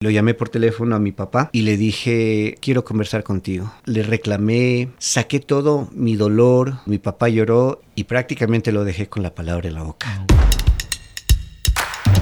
Lo 0.00 0.10
llamé 0.10 0.34
por 0.34 0.50
teléfono 0.50 0.94
a 0.94 0.98
mi 0.98 1.10
papá 1.10 1.48
y 1.52 1.62
le 1.62 1.78
dije, 1.78 2.58
quiero 2.60 2.84
conversar 2.84 3.24
contigo. 3.24 3.72
Le 3.86 4.02
reclamé, 4.02 4.90
saqué 4.98 5.40
todo 5.40 5.88
mi 5.94 6.16
dolor, 6.16 6.80
mi 6.84 6.98
papá 6.98 7.30
lloró 7.30 7.80
y 7.94 8.04
prácticamente 8.04 8.72
lo 8.72 8.84
dejé 8.84 9.08
con 9.08 9.22
la 9.22 9.34
palabra 9.34 9.68
en 9.68 9.74
la 9.74 9.84
boca. 9.84 10.26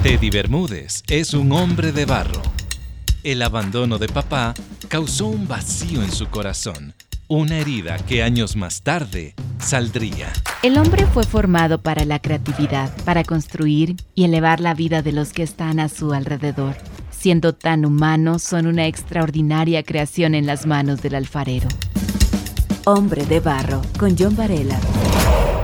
Teddy 0.01 0.29
Bermúdez 0.29 1.03
es 1.09 1.33
un 1.33 1.51
hombre 1.51 1.91
de 1.91 2.05
barro. 2.05 2.41
El 3.25 3.41
abandono 3.41 3.97
de 3.97 4.07
papá 4.07 4.53
causó 4.87 5.27
un 5.27 5.45
vacío 5.45 6.01
en 6.01 6.13
su 6.13 6.27
corazón, 6.27 6.93
una 7.27 7.57
herida 7.57 7.97
que 7.97 8.23
años 8.23 8.55
más 8.55 8.83
tarde 8.83 9.35
saldría. 9.59 10.31
El 10.63 10.77
hombre 10.77 11.05
fue 11.07 11.25
formado 11.25 11.81
para 11.81 12.05
la 12.05 12.19
creatividad, 12.19 12.95
para 13.03 13.25
construir 13.25 13.97
y 14.13 14.23
elevar 14.23 14.61
la 14.61 14.73
vida 14.73 15.01
de 15.01 15.11
los 15.11 15.33
que 15.33 15.43
están 15.43 15.81
a 15.81 15.89
su 15.89 16.13
alrededor 16.13 16.77
siendo 17.25 17.55
tan 17.55 17.85
humanos, 17.85 18.43
son 18.43 18.67
una 18.67 18.85
extraordinaria 18.85 19.81
creación 19.81 20.35
en 20.35 20.45
las 20.45 20.67
manos 20.67 21.01
del 21.01 21.15
alfarero. 21.15 21.67
Hombre 22.85 23.25
de 23.25 23.39
Barro, 23.39 23.81
con 23.97 24.15
John 24.15 24.35
Varela. 24.35 24.79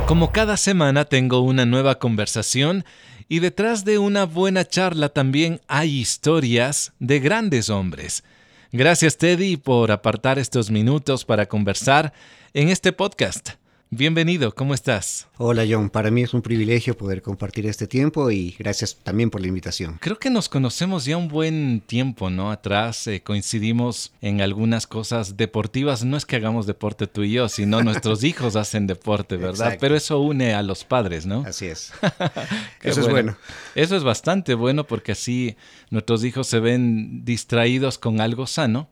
Como 0.08 0.32
cada 0.32 0.58
semana 0.58 1.06
tengo 1.06 1.42
una 1.42 1.68
nueva 1.68 2.00
conversación 2.00 2.84
y 3.30 3.42
detrás 3.42 3.86
de 3.86 4.00
una 4.00 4.26
buena 4.26 4.68
charla 4.68 5.10
también 5.10 5.62
hay 5.68 6.00
historias 6.00 6.94
de 6.98 7.20
grandes 7.20 7.70
hombres. 7.70 8.24
Gracias 8.72 9.20
Teddy 9.20 9.58
por 9.58 9.92
apartar 9.92 10.40
estos 10.40 10.72
minutos 10.72 11.26
para 11.26 11.46
conversar 11.46 12.12
en 12.56 12.70
este 12.70 12.92
podcast. 12.92 13.61
Bienvenido, 13.94 14.56
¿cómo 14.56 14.74
estás? 14.74 15.28
Hola 15.38 15.66
John, 15.70 15.90
para 15.90 16.12
mí 16.12 16.22
es 16.22 16.34
un 16.34 16.42
privilegio 16.42 16.96
poder 16.96 17.22
compartir 17.22 17.66
este 17.66 17.88
tiempo 17.88 18.32
y 18.32 18.56
gracias 18.58 18.96
también 18.96 19.30
por 19.30 19.42
la 19.42 19.48
invitación. 19.48 19.98
Creo 20.00 20.18
que 20.18 20.30
nos 20.30 20.48
conocemos 20.48 21.04
ya 21.04 21.18
un 21.18 21.28
buen 21.28 21.82
tiempo, 21.82 22.30
¿no? 22.30 22.52
Atrás 22.52 23.06
eh, 23.08 23.22
coincidimos 23.22 24.14
en 24.22 24.40
algunas 24.40 24.88
cosas 24.88 25.36
deportivas. 25.36 26.06
No 26.06 26.16
es 26.16 26.26
que 26.26 26.38
hagamos 26.38 26.68
deporte 26.68 27.06
tú 27.06 27.24
y 27.24 27.34
yo, 27.34 27.50
sino 27.50 27.84
nuestros 27.84 28.24
hijos 28.24 28.56
hacen 28.56 28.88
deporte, 28.88 29.36
¿verdad? 29.36 29.76
Pero 29.78 29.98
eso 29.98 30.22
une 30.22 30.54
a 30.54 30.64
los 30.64 30.86
padres, 30.86 31.26
¿no? 31.26 31.44
Así 31.46 31.66
es. 31.66 31.92
eso 32.84 33.02
es 33.02 33.10
bueno. 33.10 33.36
Eso 33.76 33.98
es 33.98 34.06
bastante 34.06 34.54
bueno 34.54 34.88
porque 34.88 35.12
así 35.12 35.58
nuestros 35.90 36.24
hijos 36.24 36.48
se 36.48 36.62
ven 36.62 37.26
distraídos 37.26 37.98
con 37.98 38.22
algo 38.22 38.48
sano 38.48 38.88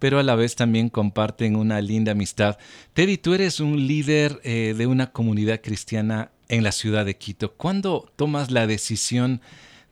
pero 0.00 0.18
a 0.18 0.24
la 0.24 0.34
vez 0.34 0.56
también 0.56 0.88
comparten 0.88 1.54
una 1.54 1.80
linda 1.80 2.12
amistad. 2.12 2.58
Teddy, 2.94 3.18
tú 3.18 3.34
eres 3.34 3.60
un 3.60 3.86
líder 3.86 4.40
eh, 4.42 4.74
de 4.76 4.86
una 4.88 5.12
comunidad 5.12 5.60
cristiana 5.60 6.32
en 6.48 6.64
la 6.64 6.72
ciudad 6.72 7.04
de 7.04 7.16
Quito. 7.16 7.52
¿Cuándo 7.52 8.10
tomas 8.16 8.50
la 8.50 8.66
decisión 8.66 9.40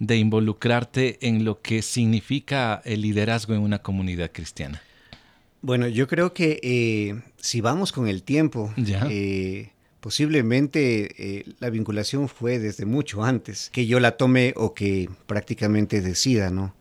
de 0.00 0.16
involucrarte 0.16 1.18
en 1.20 1.44
lo 1.44 1.60
que 1.60 1.82
significa 1.82 2.82
el 2.84 3.02
liderazgo 3.02 3.54
en 3.54 3.60
una 3.60 3.80
comunidad 3.80 4.32
cristiana? 4.32 4.82
Bueno, 5.60 5.86
yo 5.88 6.08
creo 6.08 6.32
que 6.32 6.58
eh, 6.62 7.20
si 7.36 7.60
vamos 7.60 7.92
con 7.92 8.08
el 8.08 8.22
tiempo, 8.22 8.72
eh, 9.10 9.70
posiblemente 10.00 11.44
la 11.58 11.68
vinculación 11.68 12.28
fue 12.28 12.58
desde 12.58 12.86
mucho 12.86 13.24
antes 13.24 13.68
que 13.72 13.86
yo 13.86 14.00
la 14.00 14.16
tome 14.16 14.54
o 14.56 14.72
que 14.72 15.10
prácticamente 15.26 16.00
decida, 16.00 16.50
¿no? 16.50 16.74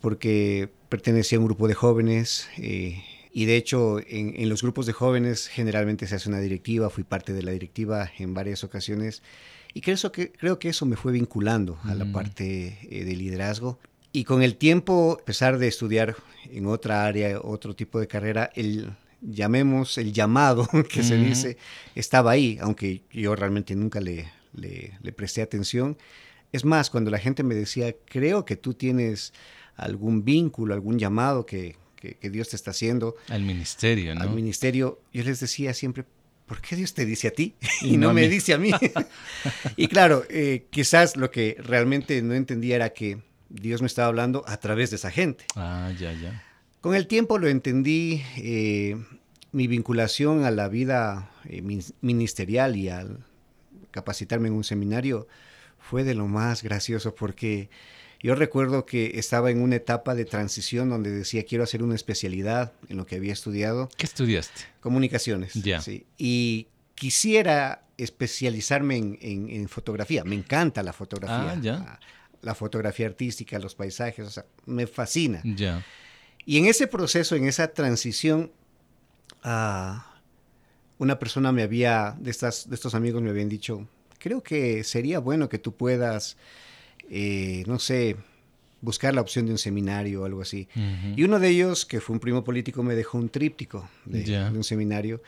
Porque 0.00 0.70
pertenecía 0.88 1.38
a 1.38 1.40
un 1.40 1.46
grupo 1.46 1.68
de 1.68 1.74
jóvenes 1.74 2.48
eh, 2.58 3.02
y 3.32 3.44
de 3.44 3.56
hecho 3.56 3.98
en, 4.06 4.48
los 4.48 4.62
grupos 4.62 4.86
de 4.86 4.92
jóvenes 4.92 5.48
generalmente 5.48 6.06
se 6.06 6.14
hace 6.14 6.28
una 6.28 6.40
directiva, 6.40 6.90
fui 6.90 7.04
parte 7.04 7.32
de 7.32 7.42
la 7.42 7.52
directiva 7.52 8.10
en 8.18 8.34
varias 8.34 8.64
ocasiones 8.64 9.22
y 9.74 9.82
creo, 9.82 10.10
que, 10.10 10.32
creo 10.32 10.58
que 10.58 10.70
eso 10.70 10.86
me 10.86 10.96
fue 10.96 11.12
vinculando 11.12 11.78
a 11.84 11.94
la 11.94 12.06
mm. 12.06 12.12
parte 12.12 12.78
eh, 12.90 13.04
de 13.04 13.14
liderazgo. 13.14 13.78
Y 14.10 14.24
con 14.24 14.42
el 14.42 14.56
tiempo, 14.56 15.18
a 15.20 15.24
pesar 15.26 15.58
de 15.58 15.68
estudiar 15.68 16.16
en 16.50 16.64
otra 16.64 17.04
área, 17.04 17.38
otro 17.42 17.76
tipo 17.76 18.00
de 18.00 18.08
carrera, 18.08 18.50
el, 18.54 18.94
llamemos 19.20 19.98
el 19.98 20.14
llamado 20.14 20.66
que 20.90 21.02
se 21.02 21.18
dice, 21.18 21.58
estaba 21.94 22.30
ahí, 22.30 22.56
aunque 22.62 23.02
yo 23.12 23.36
realmente 23.36 23.76
nunca 23.76 24.00
le, 24.00 24.32
le, 24.54 24.96
le 25.02 25.12
presté 25.12 25.42
atención. 25.42 25.98
Es 26.56 26.64
más, 26.64 26.88
cuando 26.88 27.10
la 27.10 27.18
gente 27.18 27.42
me 27.42 27.54
decía, 27.54 27.94
creo 28.06 28.46
que 28.46 28.56
tú 28.56 28.72
tienes 28.72 29.34
algún 29.76 30.24
vínculo, 30.24 30.72
algún 30.72 30.98
llamado 30.98 31.44
que, 31.44 31.76
Dios 32.22 32.48
te 32.48 32.56
está 32.56 32.70
haciendo. 32.70 33.14
Al 33.28 33.42
ministerio, 33.42 34.14
¿no? 34.14 34.22
Al 34.22 34.30
ministerio, 34.30 35.02
yo 35.12 35.22
les 35.22 35.38
decía 35.40 35.74
siempre, 35.74 36.04
¿por 36.46 36.62
qué 36.62 36.76
Dios 36.76 36.94
te 36.94 37.04
dice 37.04 37.28
a 37.28 37.30
ti 37.32 37.56
y, 37.82 37.98
no, 37.98 38.14
me 38.14 38.26
dice 38.28 38.54
a 38.54 38.58
mí? 38.58 38.70
y 39.76 39.88
claro, 39.88 40.24
eh, 40.30 40.64
quizás 40.70 41.18
lo 41.18 41.30
que 41.30 41.56
realmente 41.58 42.22
no 42.22 42.32
entendía 42.32 42.76
era 42.76 42.90
que 42.94 43.18
Dios 43.50 43.82
me 43.82 43.86
estaba 43.86 44.08
hablando 44.08 44.42
a 44.46 44.56
través 44.56 44.88
de 44.90 44.96
esa 44.96 45.10
gente. 45.10 45.44
Ah, 45.56 45.92
ya, 45.98 46.14
ya. 46.14 46.42
Con 46.80 46.94
el 46.94 47.06
tiempo 47.06 47.36
lo 47.36 47.48
entendí, 47.48 48.22
eh, 48.38 48.96
mi 49.52 49.66
vinculación 49.66 50.44
a 50.46 50.50
la 50.50 50.68
vida 50.68 51.30
eh, 51.44 51.60
ministerial 52.00 52.76
y 52.76 52.88
al 52.88 53.26
capacitarme 53.90 54.48
en 54.48 54.54
un 54.54 54.64
seminario 54.64 55.26
fue 55.88 56.02
de 56.04 56.14
lo 56.14 56.26
más 56.26 56.62
gracioso 56.62 57.14
porque 57.14 57.70
yo 58.20 58.34
recuerdo 58.34 58.86
que 58.86 59.18
estaba 59.18 59.50
en 59.50 59.60
una 59.60 59.76
etapa 59.76 60.14
de 60.14 60.24
transición 60.24 60.88
donde 60.88 61.10
decía 61.10 61.44
quiero 61.44 61.62
hacer 61.62 61.82
una 61.82 61.94
especialidad 61.94 62.72
en 62.88 62.96
lo 62.96 63.06
que 63.06 63.16
había 63.16 63.32
estudiado. 63.32 63.88
¿Qué 63.96 64.06
estudiaste? 64.06 64.62
Comunicaciones. 64.80 65.54
Ya. 65.54 65.80
Sí. 65.80 66.04
Y 66.18 66.66
quisiera 66.96 67.84
especializarme 67.98 68.96
en, 69.20 69.68
fotografía. 69.68 70.24
Me 70.24 70.34
encanta 70.34 70.82
la 70.82 70.92
fotografía. 70.92 71.52
Ah, 71.52 71.60
ya. 71.60 72.00
La, 72.42 72.54
fotografía 72.54 73.06
artística, 73.06 73.58
los 73.58 73.74
paisajes, 73.74 74.26
o 74.26 74.30
sea, 74.30 74.46
me 74.66 74.86
fascina. 74.86 75.40
Ya. 75.44 75.84
Y 76.44 76.58
en 76.58 76.66
ese 76.66 76.86
proceso, 76.86 77.36
en 77.36 77.46
esa 77.46 77.68
transición, 77.68 78.50
ah, 79.42 80.20
una 80.98 81.18
persona 81.18 81.52
me 81.52 81.62
había, 81.62 82.16
de, 82.18 82.30
estas, 82.30 82.68
de 82.68 82.74
estos 82.74 82.94
amigos 82.94 83.22
me 83.22 83.30
habían 83.30 83.48
dicho, 83.48 83.88
creo 84.26 84.42
que 84.42 84.82
sería 84.82 85.20
bueno 85.20 85.48
que 85.48 85.58
tú 85.58 85.70
puedas 85.76 86.36
eh, 87.08 87.62
no 87.66 87.78
sé, 87.78 88.16
buscar 88.80 89.14
la 89.14 89.20
opción 89.20 89.46
de 89.46 89.52
un 89.52 89.58
seminario 89.58 90.22
o 90.22 90.24
algo 90.24 90.42
así. 90.42 90.68
Y 91.14 91.22
uno 91.22 91.38
de 91.38 91.48
ellos, 91.48 91.86
que 91.86 92.00
fue 92.00 92.14
un 92.14 92.20
primo 92.20 92.42
político, 92.42 92.82
me 92.82 92.94
dejó 92.94 93.18
un 93.18 93.28
tríptico 93.28 93.88
de, 94.04 94.50
un 94.52 94.64
seminario. 94.64 95.22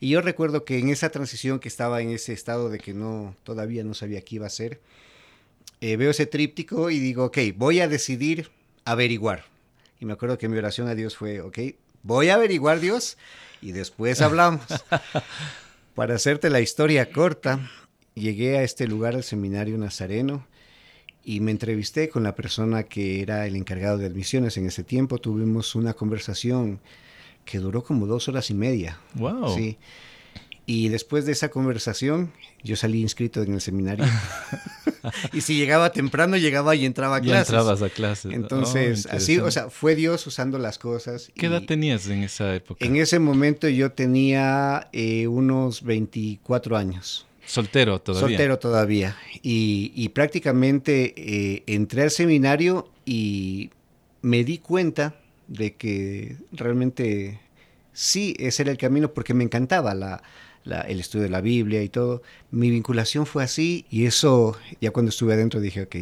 Y 0.00 0.08
yo 0.08 0.22
recuerdo 0.22 0.64
que 0.64 0.78
en 0.78 0.88
esa 0.88 1.10
transición 1.10 1.60
que 1.60 1.68
estaba 1.68 2.00
en 2.00 2.10
ese 2.10 2.32
estado 2.32 2.70
de 2.70 2.78
que 2.78 2.94
no, 2.94 3.36
todavía 3.44 3.84
no 3.84 3.94
sabía 3.94 4.22
qué 4.22 4.36
iba 4.36 4.46
a 4.46 4.48
hacer, 4.48 4.80
eh, 5.80 5.96
veo 5.96 6.10
ese 6.10 6.26
tríptico 6.26 6.90
y 6.90 6.98
digo, 6.98 7.26
ok, 7.26 7.38
voy 7.54 7.80
a 7.80 7.88
decidir 7.88 8.50
averiguar. 8.84 9.44
Y 10.00 10.06
me 10.06 10.14
acuerdo 10.14 10.38
que 10.38 10.48
mi 10.48 10.58
oración 10.58 10.88
a 10.88 10.94
Dios 10.94 11.16
fue, 11.16 11.40
ok, 11.40 11.58
voy 12.02 12.30
a 12.30 12.34
averiguar 12.34 12.80
Dios 12.80 13.16
y 13.62 13.72
después 13.72 14.20
hablamos. 14.20 14.64
Para 15.94 16.14
hacerte 16.14 16.50
la 16.50 16.60
historia 16.60 17.12
corta, 17.12 17.60
llegué 18.20 18.58
a 18.58 18.62
este 18.62 18.86
lugar, 18.86 19.14
al 19.14 19.24
seminario 19.24 19.76
nazareno, 19.78 20.46
y 21.24 21.40
me 21.40 21.50
entrevisté 21.50 22.08
con 22.08 22.22
la 22.22 22.34
persona 22.34 22.84
que 22.84 23.20
era 23.20 23.46
el 23.46 23.56
encargado 23.56 23.98
de 23.98 24.06
admisiones 24.06 24.56
en 24.56 24.66
ese 24.66 24.84
tiempo. 24.84 25.18
Tuvimos 25.18 25.74
una 25.74 25.94
conversación 25.94 26.80
que 27.44 27.58
duró 27.58 27.82
como 27.82 28.06
dos 28.06 28.28
horas 28.28 28.50
y 28.50 28.54
media. 28.54 28.98
Wow. 29.14 29.54
Sí. 29.54 29.76
Y 30.66 30.88
después 30.88 31.26
de 31.26 31.32
esa 31.32 31.48
conversación, 31.48 32.32
yo 32.62 32.76
salí 32.76 33.00
inscrito 33.00 33.42
en 33.42 33.54
el 33.54 33.60
seminario. 33.60 34.04
y 35.32 35.40
si 35.40 35.56
llegaba 35.56 35.90
temprano, 35.90 36.36
llegaba 36.36 36.76
y 36.76 36.86
entraba 36.86 37.16
a 37.16 37.20
clases. 37.20 37.48
Ya 37.48 37.58
entrabas 37.58 37.82
a 37.82 37.88
clases. 37.90 38.32
Entonces, 38.32 39.08
oh, 39.10 39.16
así, 39.16 39.38
o 39.38 39.50
sea, 39.50 39.68
fue 39.68 39.96
Dios 39.96 40.24
usando 40.28 40.58
las 40.58 40.78
cosas. 40.78 41.32
¿Qué 41.34 41.46
edad 41.46 41.62
tenías 41.66 42.06
en 42.06 42.22
esa 42.22 42.54
época? 42.54 42.84
En 42.84 42.94
ese 42.94 43.18
momento 43.18 43.68
yo 43.68 43.90
tenía 43.90 44.88
eh, 44.92 45.26
unos 45.26 45.82
24 45.82 46.76
años. 46.76 47.26
Soltero 47.50 48.00
todavía. 48.00 48.28
Soltero 48.28 48.58
todavía. 48.60 49.16
Y, 49.42 50.08
prácticamente 50.10 51.14
eh, 51.16 51.62
entré 51.66 52.02
al 52.02 52.12
seminario 52.12 52.88
y 53.04 53.70
me 54.22 54.44
di 54.44 54.58
cuenta 54.58 55.16
de 55.48 55.74
que 55.74 56.36
realmente 56.52 57.40
sí, 57.92 58.36
ese 58.38 58.62
era 58.62 58.70
el 58.70 58.78
camino 58.78 59.12
porque 59.12 59.34
me 59.34 59.42
encantaba 59.42 59.94
la, 59.94 60.22
el 60.86 61.00
estudio 61.00 61.24
de 61.24 61.30
la 61.30 61.40
Biblia 61.40 61.82
y 61.82 61.88
todo. 61.88 62.22
Mi 62.52 62.70
vinculación 62.70 63.26
fue 63.26 63.42
así 63.42 63.84
y 63.90 64.06
eso, 64.06 64.56
ya 64.80 64.92
cuando 64.92 65.10
estuve 65.10 65.34
adentro 65.34 65.60
dije, 65.60 65.82
ok. 65.82 65.96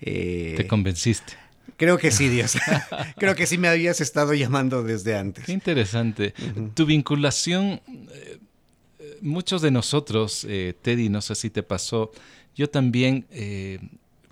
Eh, 0.00 0.54
Te 0.54 0.66
convenciste. 0.66 1.32
Creo 1.78 1.96
que 1.96 2.10
sí, 2.10 2.28
Dios. 2.28 2.58
Creo 3.16 3.34
que 3.34 3.46
sí 3.46 3.56
me 3.56 3.68
habías 3.68 4.02
estado 4.02 4.34
llamando 4.34 4.82
desde 4.82 5.16
antes. 5.16 5.46
Qué 5.46 5.52
interesante. 5.52 6.34
Tu 6.74 6.84
vinculación 6.84 7.80
eh, 8.12 8.38
muchos 9.22 9.62
de 9.62 9.70
nosotros, 9.70 10.44
eh, 10.48 10.74
Teddy, 10.80 11.08
no 11.08 11.20
sé 11.20 11.34
si 11.34 11.50
te 11.50 11.62
pasó, 11.62 12.12
yo 12.54 12.68
también 12.68 13.26
eh, 13.30 13.78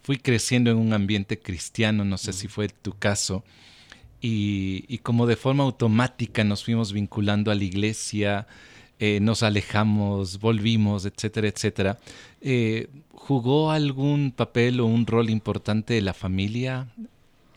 fui 0.02 0.18
creciendo 0.18 0.70
en 0.70 0.78
un 0.78 0.92
ambiente 0.92 1.38
cristiano, 1.38 2.04
no 2.04 2.18
sé 2.18 2.32
si 2.32 2.48
fue 2.48 2.68
tu 2.68 2.92
caso, 2.92 3.44
y, 4.20 4.98
como 4.98 5.26
de 5.26 5.36
forma 5.36 5.62
automática 5.62 6.42
nos 6.42 6.64
fuimos 6.64 6.92
vinculando 6.92 7.50
a 7.50 7.54
la 7.54 7.62
iglesia, 7.62 8.46
eh, 8.98 9.20
nos 9.20 9.42
alejamos, 9.42 10.40
volvimos, 10.40 11.04
etcétera, 11.04 11.48
etcétera. 11.48 11.98
¿Jugó 13.12 13.70
algún 13.70 14.32
papel 14.32 14.80
o 14.80 14.86
un 14.86 15.06
rol 15.06 15.30
importante 15.30 16.00
la 16.00 16.14
familia 16.14 16.88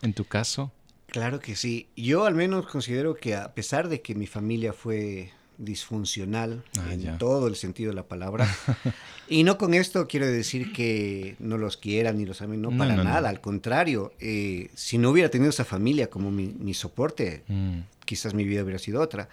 en 0.01 0.13
tu 0.13 0.25
caso? 0.25 0.71
Claro 1.07 1.39
que 1.39 1.55
sí. 1.55 1.87
Yo 1.95 2.25
al 2.25 2.35
menos 2.35 2.67
considero 2.67 3.15
que 3.15 3.35
a 3.35 3.53
pesar 3.53 3.89
de 3.89 4.01
que 4.01 4.13
mi 4.15 4.27
familia 4.27 4.73
fue 4.73 5.31
disfuncional 5.59 6.63
Ah, 6.79 6.93
en 6.93 7.01
ya. 7.01 7.17
todo 7.17 7.47
el 7.47 7.55
sentido 7.55 7.91
de 7.91 7.95
la 7.95 8.07
palabra, 8.07 8.47
y 9.29 9.43
no 9.43 9.57
con 9.57 9.73
esto 9.75 10.07
quiero 10.07 10.25
decir 10.25 10.73
que 10.73 11.35
no 11.39 11.57
los 11.57 11.77
quieran 11.77 12.17
ni 12.17 12.25
los 12.25 12.41
amen, 12.41 12.61
no, 12.61 12.71
No, 12.71 12.77
para 12.77 12.95
no, 12.95 13.03
no. 13.03 13.09
nada, 13.09 13.29
al 13.29 13.41
contrario, 13.41 14.13
eh, 14.19 14.69
si 14.73 14.97
no 14.97 15.11
hubiera 15.11 15.29
tenido 15.29 15.49
esa 15.51 15.65
familia 15.65 16.09
como 16.09 16.31
mi, 16.31 16.47
mi 16.59 16.73
soporte, 16.73 17.43
Mm. 17.47 17.79
quizás 18.05 18.33
mi 18.33 18.43
vida 18.45 18.63
hubiera 18.63 18.79
sido 18.79 19.01
otra. 19.01 19.29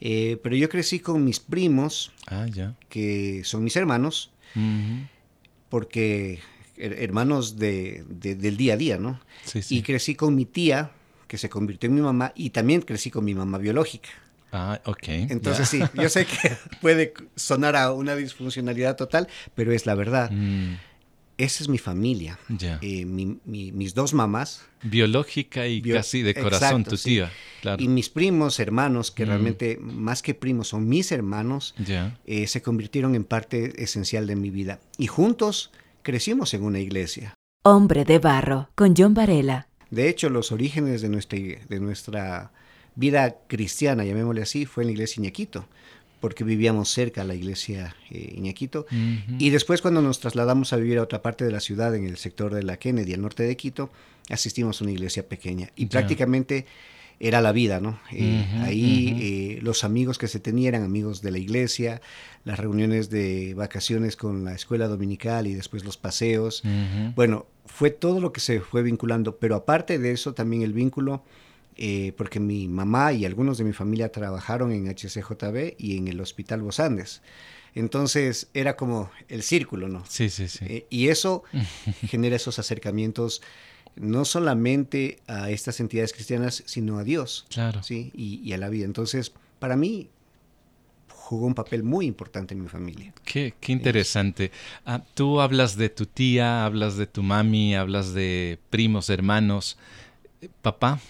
Eh, 0.00 0.38
pero 0.42 0.56
yo 0.56 0.68
crecí 0.68 1.00
con 1.00 1.24
mis 1.24 1.38
primos, 1.40 2.12
Ah, 2.26 2.46
ya. 2.46 2.74
que 2.88 3.42
son 3.44 3.62
mis 3.64 3.76
hermanos, 3.76 4.30
porque 5.68 6.38
her- 6.76 6.96
hermanos 6.98 7.56
de, 7.58 8.04
de- 8.08 8.34
del 8.34 8.56
día 8.56 8.74
a 8.74 8.76
día, 8.76 8.98
¿no? 8.98 9.20
Sí, 9.44 9.62
sí. 9.62 9.76
Y 9.78 9.82
crecí 9.82 10.14
con 10.14 10.34
mi 10.34 10.44
tía, 10.44 10.92
que 11.26 11.36
se 11.38 11.48
convirtió 11.48 11.88
en 11.88 11.94
mi 11.96 12.00
mamá, 12.00 12.32
y 12.34 12.50
también 12.50 12.80
crecí 12.82 13.10
con 13.10 13.24
mi 13.24 13.34
mamá 13.34 13.58
biológica. 13.58 14.08
Ah, 14.52 14.80
ok. 14.86 15.08
Entonces 15.08 15.68
sí, 15.68 15.80
yo 15.94 16.08
sé 16.08 16.24
que 16.26 16.56
puede 16.80 17.12
sonar 17.36 17.76
a 17.76 17.92
una 17.92 18.16
disfuncionalidad 18.16 18.96
total, 18.96 19.28
pero 19.54 19.72
es 19.72 19.84
la 19.86 19.94
verdad. 19.94 20.30
Mm, 20.30 20.74
Esa 21.36 21.62
es 21.62 21.68
mi 21.68 21.78
familia. 21.78 22.36
Eh, 22.80 23.04
mi- 23.04 23.38
mi- 23.44 23.70
mis 23.70 23.94
dos 23.94 24.12
mamás 24.12 24.64
Biológica 24.82 25.68
y 25.68 25.80
bio- 25.80 25.94
casi 25.94 26.22
de 26.22 26.34
corazón, 26.34 26.80
Exacto, 26.80 26.90
tu 26.90 26.96
sí. 26.96 27.10
tía. 27.10 27.30
Claro. 27.60 27.80
y 27.82 27.86
mis 27.88 28.08
primos, 28.08 28.58
hermanos, 28.58 29.10
que 29.12 29.24
Mm. 29.24 29.28
realmente 29.28 29.78
más 29.80 30.20
que 30.22 30.34
primos 30.34 30.66
son 30.68 30.88
mis 30.88 31.12
hermanos, 31.12 31.74
Ya. 31.84 32.18
eh, 32.26 32.46
se 32.48 32.60
convirtieron 32.62 33.14
en 33.14 33.22
parte 33.24 33.80
esencial 33.82 34.26
de 34.26 34.34
mi 34.34 34.50
vida. 34.50 34.80
Y 34.96 35.06
juntos 35.08 35.70
crecimos 36.02 36.54
en 36.54 36.62
una 36.64 36.80
iglesia. 36.80 37.34
Hombre 37.64 38.04
de 38.04 38.18
barro, 38.18 38.70
con 38.74 38.94
John 38.96 39.14
Varela. 39.14 39.68
De 39.90 40.08
hecho, 40.08 40.30
los 40.30 40.50
orígenes 40.52 41.02
de 41.02 41.08
nuestra, 41.08 41.38
de 41.38 41.80
nuestra 41.80 42.50
vida 42.98 43.36
cristiana, 43.46 44.04
llamémosle 44.04 44.42
así, 44.42 44.66
fue 44.66 44.82
en 44.82 44.88
la 44.88 44.92
iglesia 44.92 45.20
Iñaquito, 45.20 45.66
porque 46.20 46.42
vivíamos 46.42 46.90
cerca 46.90 47.22
a 47.22 47.24
la 47.24 47.36
iglesia 47.36 47.94
eh, 48.10 48.34
Iñaquito. 48.36 48.86
Y 49.38 49.50
después 49.50 49.80
cuando 49.80 50.02
nos 50.02 50.18
trasladamos 50.18 50.72
a 50.72 50.76
vivir 50.76 50.98
a 50.98 51.02
otra 51.02 51.22
parte 51.22 51.44
de 51.44 51.52
la 51.52 51.60
ciudad, 51.60 51.94
en 51.94 52.04
el 52.04 52.16
sector 52.16 52.52
de 52.52 52.64
la 52.64 52.76
Kennedy, 52.76 53.14
al 53.14 53.22
norte 53.22 53.44
de 53.44 53.56
Quito, 53.56 53.90
asistimos 54.28 54.80
a 54.80 54.84
una 54.84 54.92
iglesia 54.92 55.28
pequeña. 55.28 55.70
Y 55.76 55.86
prácticamente 55.86 56.66
era 57.20 57.40
la 57.40 57.52
vida, 57.52 57.80
¿no? 57.80 58.00
Eh, 58.12 58.44
ahí 58.62 59.16
eh, 59.20 59.62
los 59.62 59.84
amigos 59.84 60.18
que 60.18 60.26
se 60.26 60.40
tenían 60.40 60.74
eran 60.74 60.84
amigos 60.84 61.22
de 61.22 61.30
la 61.30 61.38
iglesia, 61.38 62.00
las 62.44 62.58
reuniones 62.58 63.10
de 63.10 63.54
vacaciones 63.54 64.16
con 64.16 64.44
la 64.44 64.54
escuela 64.54 64.88
dominical 64.88 65.46
y 65.46 65.54
después 65.54 65.84
los 65.84 65.96
paseos. 65.96 66.62
Bueno, 67.14 67.46
fue 67.66 67.90
todo 67.90 68.20
lo 68.20 68.32
que 68.32 68.40
se 68.40 68.60
fue 68.60 68.82
vinculando, 68.82 69.36
pero 69.36 69.54
aparte 69.54 69.98
de 69.98 70.10
eso 70.12 70.34
también 70.34 70.62
el 70.62 70.72
vínculo, 70.72 71.22
eh, 71.78 72.12
porque 72.16 72.40
mi 72.40 72.68
mamá 72.68 73.12
y 73.12 73.24
algunos 73.24 73.56
de 73.56 73.64
mi 73.64 73.72
familia 73.72 74.10
trabajaron 74.10 74.72
en 74.72 74.88
HCJB 74.88 75.76
y 75.78 75.96
en 75.96 76.08
el 76.08 76.20
Hospital 76.20 76.60
Los 76.60 76.80
Andes. 76.80 77.22
Entonces 77.74 78.48
era 78.52 78.76
como 78.76 79.10
el 79.28 79.42
círculo, 79.42 79.88
¿no? 79.88 80.04
Sí, 80.08 80.28
sí, 80.28 80.48
sí. 80.48 80.64
Eh, 80.68 80.86
y 80.90 81.08
eso 81.08 81.44
genera 82.08 82.36
esos 82.36 82.58
acercamientos 82.58 83.42
no 83.94 84.24
solamente 84.24 85.20
a 85.26 85.50
estas 85.50 85.80
entidades 85.80 86.12
cristianas, 86.12 86.62
sino 86.66 86.98
a 86.98 87.04
Dios, 87.04 87.46
claro. 87.48 87.82
¿sí? 87.82 88.10
Y, 88.14 88.40
y 88.42 88.52
a 88.52 88.58
la 88.58 88.68
vida. 88.68 88.84
Entonces, 88.84 89.32
para 89.58 89.76
mí 89.76 90.08
jugó 91.28 91.46
un 91.46 91.54
papel 91.54 91.82
muy 91.82 92.06
importante 92.06 92.54
en 92.54 92.62
mi 92.62 92.68
familia. 92.68 93.12
Qué, 93.24 93.54
qué 93.60 93.72
interesante. 93.72 94.50
Ah, 94.86 95.02
tú 95.14 95.40
hablas 95.40 95.76
de 95.76 95.90
tu 95.90 96.06
tía, 96.06 96.64
hablas 96.64 96.96
de 96.96 97.06
tu 97.06 97.22
mami, 97.22 97.76
hablas 97.76 98.14
de 98.14 98.58
primos, 98.70 99.10
hermanos. 99.10 99.76
Eh, 100.40 100.48
Papá, 100.62 101.00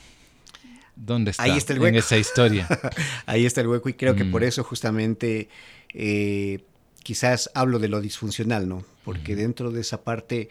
¿dónde 0.99 1.31
está, 1.31 1.43
Ahí 1.45 1.57
está 1.57 1.73
el 1.73 1.79
en 1.79 1.83
hueco. 1.85 1.99
esa 1.99 2.17
historia? 2.19 2.67
Ahí 3.27 3.47
está 3.47 3.61
el 3.61 3.69
hueco 3.69 3.89
y 3.89 3.95
creo 3.95 4.15
que 4.17 4.25
Mm. 4.25 4.31
por 4.33 4.43
eso 4.45 4.63
justamente 4.65 5.49
eh, 5.95 6.61
quizás 7.03 7.51
hablo 7.55 7.79
de 7.79 7.89
lo 7.89 8.01
disfuncional, 8.01 8.69
¿no? 8.69 8.85
Porque 9.05 9.35
dentro 9.37 9.71
de 9.71 9.81
esa 9.81 10.03
parte 10.03 10.49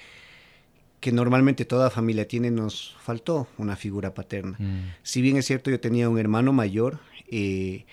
que 1.00 1.12
normalmente 1.12 1.64
toda 1.66 1.92
familia 1.92 2.28
tiene, 2.28 2.50
nos 2.50 2.96
faltó 3.04 3.48
una 3.58 3.76
figura 3.76 4.14
paterna. 4.16 4.56
Mm, 4.58 4.94
Si 5.04 5.22
bien 5.22 5.38
es 5.38 5.46
cierto, 5.46 5.70
yo 5.70 5.80
tenía 5.80 6.10
un 6.10 6.18
hermano 6.18 6.54
mayor 6.54 7.00
eh, 7.30 7.86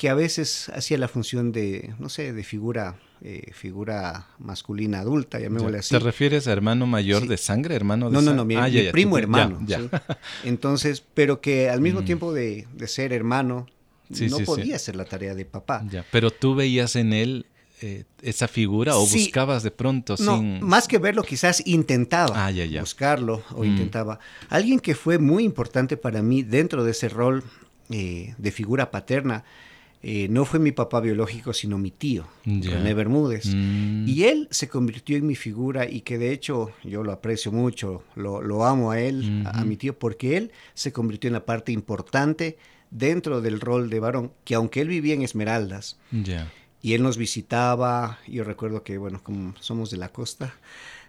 que 0.00 0.08
a 0.08 0.14
veces 0.14 0.70
hacía 0.74 0.96
la 0.96 1.08
función 1.08 1.52
de, 1.52 1.92
no 1.98 2.08
sé, 2.08 2.32
de 2.32 2.42
figura, 2.42 2.96
eh, 3.20 3.50
figura 3.52 4.28
masculina 4.38 5.00
adulta, 5.00 5.38
llamémosle 5.38 5.76
así. 5.76 5.94
¿Te 5.94 5.98
refieres 5.98 6.48
a 6.48 6.52
hermano 6.52 6.86
mayor 6.86 7.20
Sí. 7.20 7.28
de 7.28 7.36
sangre, 7.36 7.74
hermano 7.74 8.08
de 8.08 8.14
No, 8.14 8.22
no, 8.22 8.32
no, 8.32 8.46
mi, 8.46 8.56
Ah, 8.56 8.66
mi 8.66 8.76
ya, 8.76 8.82
ya, 8.84 8.92
primo 8.92 9.18
ya, 9.18 9.22
hermano. 9.22 9.58
ya. 9.66 9.78
¿sí? 9.78 9.90
Entonces, 10.44 11.04
pero 11.12 11.42
que 11.42 11.68
al 11.68 11.82
mismo 11.82 12.00
Mm. 12.00 12.04
tiempo 12.06 12.32
de, 12.32 12.66
de 12.72 12.88
ser 12.88 13.12
hermano, 13.12 13.66
Sí, 14.10 14.26
no 14.28 14.38
podía 14.38 14.76
hacer 14.76 14.96
la 14.96 15.04
tarea 15.04 15.34
de 15.34 15.44
papá. 15.44 15.84
Pero 16.10 16.30
tú 16.32 16.54
veías 16.54 16.96
en 16.96 17.12
él 17.12 17.44
eh, 17.82 18.04
esa 18.22 18.48
figura 18.48 18.96
o 18.96 19.06
buscabas 19.06 19.62
de 19.62 19.70
pronto 19.70 20.16
No, 20.18 20.38
sin... 20.38 20.60
más 20.64 20.88
que 20.88 20.96
verlo, 20.96 21.22
quizás 21.24 21.62
intentaba 21.66 22.46
Ah, 22.46 22.50
buscarlo 22.80 23.42
o 23.52 23.64
Mm. 23.64 23.66
intentaba. 23.66 24.18
Alguien 24.48 24.80
que 24.80 24.94
fue 24.94 25.18
muy 25.18 25.44
importante 25.44 25.98
para 25.98 26.22
mí 26.22 26.42
dentro 26.42 26.84
de 26.84 26.90
ese 26.92 27.10
rol 27.10 27.44
eh, 27.90 28.34
de 28.38 28.50
figura 28.50 28.90
paterna 28.90 29.44
eh, 30.02 30.28
no 30.30 30.46
fue 30.46 30.58
mi 30.58 30.72
papá 30.72 31.00
biológico, 31.00 31.52
sino 31.52 31.76
mi 31.76 31.90
tío, 31.90 32.26
Ya. 32.44 32.70
René 32.70 32.94
Bermúdez. 32.94 33.46
Mm, 33.54 34.08
Y 34.08 34.24
él 34.24 34.48
se 34.50 34.68
convirtió 34.68 35.16
en 35.18 35.26
mi 35.26 35.36
figura 35.36 35.88
y 35.88 36.00
que 36.00 36.16
de 36.16 36.32
hecho 36.32 36.70
yo 36.84 37.02
lo 37.02 37.12
aprecio 37.12 37.52
mucho, 37.52 38.02
lo, 38.16 38.40
lo 38.40 38.64
amo 38.64 38.92
a 38.92 39.00
él, 39.00 39.44
a, 39.46 39.62
mi 39.64 39.76
tío, 39.76 39.98
porque 39.98 40.38
él 40.38 40.52
se 40.74 40.92
convirtió 40.92 41.28
en 41.28 41.34
la 41.34 41.44
parte 41.44 41.72
importante 41.72 42.56
dentro 42.90 43.40
del 43.42 43.60
rol 43.60 43.90
de 43.90 44.00
varón, 44.00 44.32
que 44.44 44.54
aunque 44.54 44.80
él 44.80 44.88
vivía 44.88 45.14
en 45.14 45.22
Esmeraldas, 45.22 45.98
y 46.82 46.94
él 46.94 47.02
nos 47.02 47.18
visitaba, 47.18 48.18
yo 48.26 48.42
recuerdo 48.42 48.82
que, 48.82 48.96
bueno, 48.96 49.20
como 49.22 49.54
somos 49.60 49.90
de 49.90 49.98
la 49.98 50.08
costa, 50.08 50.54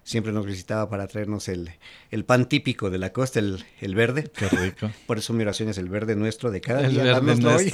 siempre 0.04 0.32
nos 0.32 0.46
visitaba 0.46 0.90
para 0.90 1.08
traernos 1.08 1.48
el, 1.48 1.72
el 2.10 2.26
pan 2.26 2.50
típico 2.50 2.90
de 2.90 2.98
la 2.98 3.14
costa, 3.14 3.40
el, 3.40 3.64
el 3.80 3.96
verde. 3.96 4.32
Qué 4.36 4.50
rico. 4.50 4.90
Por 5.08 5.20
eso 5.20 5.34
mi 5.34 5.44
oración 5.44 5.70
es 5.70 5.78
el 5.78 5.90
verde 5.90 6.16
nuestro 6.16 6.52
de 6.52 6.62
cada 6.62 6.82
El 6.82 6.94
día. 6.94 7.20
hoy. 7.20 7.72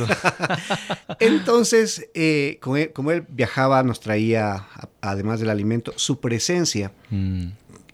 Entonces, 1.20 2.10
eh, 2.14 2.58
como, 2.62 2.78
él, 2.78 2.92
como 2.94 3.12
él 3.12 3.26
viajaba, 3.30 3.82
nos 3.84 4.00
traía, 4.00 4.68
además 5.02 5.40
del 5.40 5.50
alimento, 5.50 5.94
su 5.96 6.20
presencia 6.20 6.92
Mm, 7.10 7.48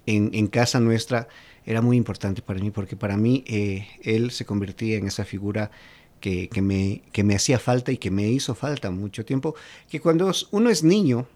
en, 0.06 0.32
en 0.34 0.48
casa 0.48 0.80
nuestra 0.80 1.28
era 1.66 1.82
muy 1.82 1.98
importante 1.98 2.42
para 2.42 2.60
mí, 2.60 2.72
porque 2.72 2.96
para 2.96 3.16
mí 3.16 3.44
eh, 3.48 3.88
él 4.02 4.32
se 4.32 4.46
convertía 4.46 4.98
en 4.98 5.08
esa 5.08 5.24
figura 5.24 5.72
que, 6.20 6.50
que 6.50 6.62
me, 6.62 7.04
que 7.12 7.24
me 7.24 7.36
hacía 7.36 7.60
falta 7.60 7.92
y 7.92 7.98
que 7.98 8.12
me 8.12 8.28
hizo 8.28 8.56
falta 8.56 8.92
mucho 8.92 9.24
tiempo, 9.24 9.56
que 9.90 10.02
cuando 10.02 10.32
uno 10.52 10.70
es 10.70 10.84
niño, 10.84 11.28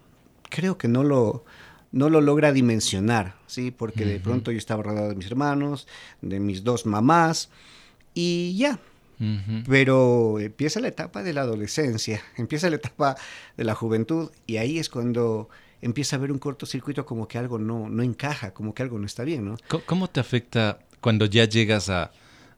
creo 0.50 0.76
que 0.76 0.88
no 0.88 1.04
lo, 1.04 1.44
no 1.92 2.10
lo 2.10 2.20
logra 2.20 2.52
dimensionar, 2.52 3.36
¿sí? 3.46 3.70
Porque 3.70 4.04
de 4.04 4.20
pronto 4.20 4.52
yo 4.52 4.58
estaba 4.58 4.82
rodeado 4.82 5.08
de 5.08 5.14
mis 5.14 5.26
hermanos, 5.26 5.86
de 6.20 6.40
mis 6.40 6.64
dos 6.64 6.86
mamás, 6.86 7.50
y 8.14 8.56
ya, 8.56 8.78
pero 9.66 10.38
empieza 10.38 10.80
la 10.80 10.88
etapa 10.88 11.22
de 11.22 11.32
la 11.32 11.42
adolescencia, 11.42 12.22
empieza 12.36 12.70
la 12.70 12.76
etapa 12.76 13.16
de 13.56 13.64
la 13.64 13.74
juventud 13.74 14.30
y 14.46 14.58
ahí 14.58 14.78
es 14.78 14.88
cuando 14.88 15.48
empieza 15.80 16.16
a 16.16 16.18
haber 16.18 16.32
un 16.32 16.38
cortocircuito 16.38 17.04
como 17.06 17.26
que 17.26 17.38
algo 17.38 17.58
no, 17.58 17.88
no 17.88 18.02
encaja, 18.02 18.52
como 18.52 18.74
que 18.74 18.82
algo 18.82 18.98
no 18.98 19.06
está 19.06 19.24
bien, 19.24 19.44
¿no? 19.44 19.56
¿Cómo 19.86 20.08
te 20.08 20.20
afecta 20.20 20.78
cuando 21.00 21.26
ya 21.26 21.44
llegas 21.44 21.88
a, 21.88 22.12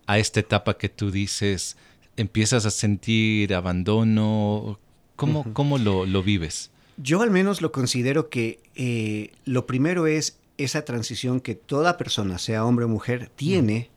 a 0.07 0.19
esta 0.19 0.41
etapa 0.41 0.77
que 0.77 0.89
tú 0.89 1.11
dices, 1.11 1.77
empiezas 2.17 2.67
a 2.67 2.71
sentir 2.71 3.55
abandono? 3.55 4.79
¿Cómo, 5.17 5.53
cómo 5.53 5.79
lo, 5.79 6.07
lo 6.07 6.23
vives? 6.23 6.71
Yo 7.03 7.23
al 7.23 7.31
menos 7.31 7.63
lo 7.63 7.73
considero 7.73 8.29
que 8.29 8.61
eh, 8.75 9.33
lo 9.45 9.67
primero 9.67 10.07
es 10.07 10.39
esa 10.59 10.85
transición 10.85 11.41
que 11.41 11.55
toda 11.55 11.97
persona, 11.97 12.39
sea 12.39 12.65
hombre 12.67 12.85
o 12.85 12.89
mujer, 12.89 13.31
tiene 13.35 13.91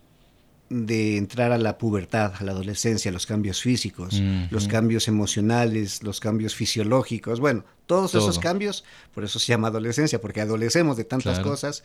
de 0.69 1.17
entrar 1.17 1.51
a 1.51 1.57
la 1.57 1.77
pubertad, 1.77 2.33
a 2.39 2.43
la 2.43 2.51
adolescencia, 2.53 3.11
los 3.11 3.25
cambios 3.27 3.61
físicos, 3.61 4.21
los 4.49 4.67
cambios 4.67 5.07
emocionales, 5.07 6.01
los 6.01 6.19
cambios 6.19 6.55
fisiológicos, 6.55 7.39
bueno, 7.39 7.63
todos 7.85 8.15
esos 8.15 8.39
cambios, 8.39 8.83
por 9.13 9.23
eso 9.23 9.37
se 9.37 9.47
llama 9.47 9.67
adolescencia, 9.67 10.19
porque 10.21 10.41
adolecemos 10.41 10.97
de 10.97 11.03
tantas 11.03 11.35
Claro. 11.39 11.49
cosas, 11.51 11.83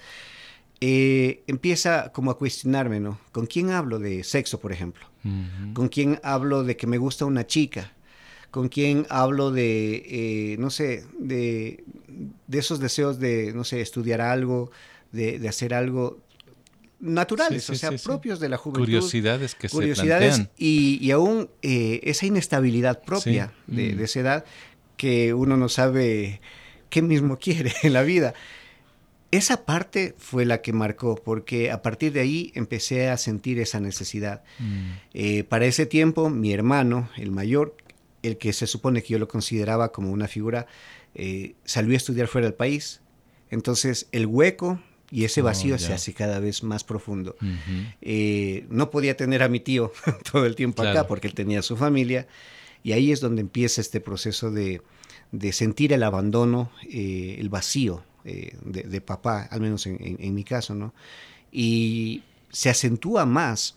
eh, 0.81 1.43
empieza 1.49 2.13
como 2.13 2.31
a 2.31 2.39
cuestionarme, 2.39 3.01
¿no? 3.01 3.19
¿Con 3.33 3.47
quién 3.47 3.71
hablo 3.71 3.99
de 3.99 4.23
sexo, 4.25 4.61
por 4.61 4.73
ejemplo? 4.73 5.07
¿Con 5.75 5.89
quién 5.89 6.21
hablo 6.23 6.63
de 6.63 6.77
que 6.77 6.87
me 6.87 6.97
gusta 6.99 7.25
una 7.27 7.47
chica? 7.47 7.93
¿Con 8.50 8.69
quién 8.69 9.07
hablo 9.11 9.50
de, 9.50 10.02
eh, 10.07 10.57
no 10.59 10.71
sé, 10.71 11.05
de, 11.19 11.85
de 12.47 12.59
esos 12.59 12.81
deseos 12.81 13.19
de, 13.19 13.52
no 13.52 13.62
sé, 13.64 13.81
estudiar 13.81 14.21
algo, 14.23 14.71
de, 15.12 15.38
de 15.38 15.49
hacer 15.49 15.75
algo 15.75 16.19
naturales, 17.00 17.62
Sí, 17.64 17.73
sí, 17.76 17.87
o 17.87 17.90
sea, 17.90 17.99
sí, 17.99 18.05
propios 18.05 18.40
de 18.40 18.49
la 18.49 18.57
juventud? 18.57 18.81
Curiosidades 18.83 19.55
que 19.55 19.69
se 19.69 19.75
curiosidades 19.76 20.35
plantean. 20.37 20.50
y, 20.59 20.99
y 21.00 21.11
aún 21.12 21.49
eh, 21.62 22.00
esa 22.05 22.26
inestabilidad 22.26 23.02
propia 23.05 23.52
de, 23.67 23.93
Mm. 23.93 23.97
de 23.99 24.05
esa 24.05 24.21
edad 24.21 24.45
que 24.97 25.33
uno 25.35 25.57
no 25.57 25.69
sabe 25.69 26.40
qué 26.90 27.02
mismo 27.02 27.38
quiere 27.40 27.73
en 27.83 27.93
la 27.93 28.02
vida. 28.02 28.35
esa 29.31 29.64
parte 29.67 30.14
fue 30.19 30.45
la 30.47 30.62
que 30.62 30.73
marcó, 30.73 31.14
porque 31.23 31.71
a 31.71 31.83
partir 31.83 32.12
de 32.14 32.21
ahí 32.21 32.50
empecé 32.55 33.11
a 33.11 33.17
sentir 33.19 33.61
esa 33.61 33.78
necesidad. 33.78 34.43
Mm. 34.59 34.90
Eh, 35.14 35.45
para 35.45 35.67
ese 35.67 35.85
tiempo, 35.87 36.31
mi 36.31 36.52
hermano, 36.52 37.11
el 37.19 37.31
mayor, 37.31 37.76
el 38.23 38.39
que 38.39 38.53
se 38.53 38.67
supone 38.67 39.03
que 39.03 39.15
yo 39.15 39.19
lo 39.19 39.29
consideraba 39.29 39.93
como 39.93 40.11
una 40.11 40.29
figura, 40.29 40.67
eh, 41.15 41.55
salió 41.65 41.95
a 41.95 41.97
estudiar 41.97 42.29
fuera 42.29 42.47
del 42.47 42.55
país. 42.55 43.01
Entonces, 43.51 44.09
el 44.13 44.27
hueco 44.27 44.81
y 45.11 45.25
ese 45.25 45.41
oh, 45.41 45.45
vacío 45.45 45.79
se 45.79 45.93
hace 45.93 46.13
cada 46.13 46.39
vez 46.39 46.63
más 46.63 46.85
profundo. 46.85 47.37
Eh, 48.03 48.67
no 48.69 48.91
podía 48.91 49.17
tener 49.17 49.43
a 49.43 49.49
mi 49.49 49.61
tío 49.61 49.93
todo 50.33 50.45
el 50.45 50.55
tiempo 50.55 50.83
acá 50.83 51.07
porque 51.07 51.29
él 51.29 51.35
tenía 51.35 51.63
su 51.63 51.77
familia. 51.77 52.27
Y 52.83 52.93
ahí 52.93 53.11
es 53.11 53.21
donde 53.21 53.41
empieza 53.41 53.81
este 53.81 54.01
proceso 54.01 54.51
de, 54.51 54.83
sentir 55.53 55.93
el 55.93 56.03
abandono, 56.03 56.71
el 56.91 57.49
vacío 57.49 58.05
eh, 58.31 58.55
de, 58.63 59.01
papá, 59.01 59.45
al 59.45 59.63
menos 59.63 59.87
en, 59.87 60.35
mi 60.35 60.45
caso, 60.45 60.75
¿no? 60.75 60.93
Y 61.51 62.23
se 62.51 62.69
acentúa 62.69 63.25
más 63.25 63.75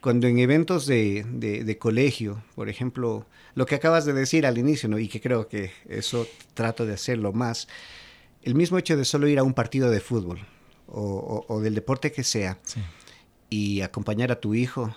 cuando 0.00 0.26
en 0.26 0.38
eventos 0.38 0.86
de, 0.86 1.76
colegio, 1.78 2.42
por 2.54 2.68
ejemplo, 2.68 3.26
lo 3.54 3.66
que 3.66 3.74
acabas 3.74 4.04
de 4.04 4.12
decir 4.12 4.46
al 4.46 4.58
inicio, 4.58 4.88
¿no? 4.88 4.98
Y 4.98 5.08
que 5.08 5.20
creo 5.20 5.48
que 5.48 5.72
eso 5.88 6.26
trato 6.54 6.86
de 6.86 6.94
hacerlo 6.94 7.32
más, 7.32 7.68
el 8.42 8.54
mismo 8.54 8.78
hecho 8.78 8.96
de 8.96 9.04
solo 9.04 9.28
ir 9.28 9.38
a 9.38 9.42
un 9.42 9.54
partido 9.54 9.90
de 9.90 10.00
fútbol 10.00 10.40
o, 10.86 11.60
del 11.62 11.74
deporte 11.74 12.10
que 12.10 12.24
sea 12.24 12.58
y 13.48 13.82
acompañar 13.82 14.32
a 14.32 14.40
tu 14.40 14.54
hijo, 14.54 14.94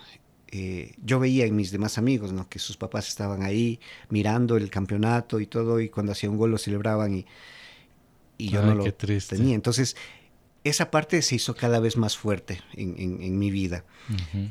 eh, 0.48 0.94
yo 1.04 1.20
veía 1.20 1.46
en 1.46 1.56
mis 1.56 1.72
demás 1.72 1.98
amigos, 1.98 2.32
¿no? 2.32 2.48
Que 2.48 2.60
sus 2.60 2.78
papás 2.78 3.10
estaban 3.10 3.44
ahí 3.44 3.80
mirando 4.10 4.58
el 4.58 4.70
campeonato 4.70 5.40
y 5.40 5.48
todo, 5.48 5.82
y 5.82 5.90
cuando 5.90 6.14
hacía 6.14 6.30
un 6.30 6.38
gol 6.38 6.52
lo 6.52 6.58
celebraban 6.58 7.14
y 7.16 7.26
y 8.38 8.50
yo 8.50 8.62
no 8.62 8.76
lo 8.76 8.94
tenía. 8.94 9.56
Entonces, 9.56 9.96
esa 10.64 10.92
parte 10.92 11.22
se 11.22 11.36
hizo 11.36 11.56
cada 11.56 11.80
vez 11.80 11.98
más 11.98 12.18
fuerte 12.18 12.62
en, 12.74 13.38
mi 13.40 13.52
vida. 13.52 13.84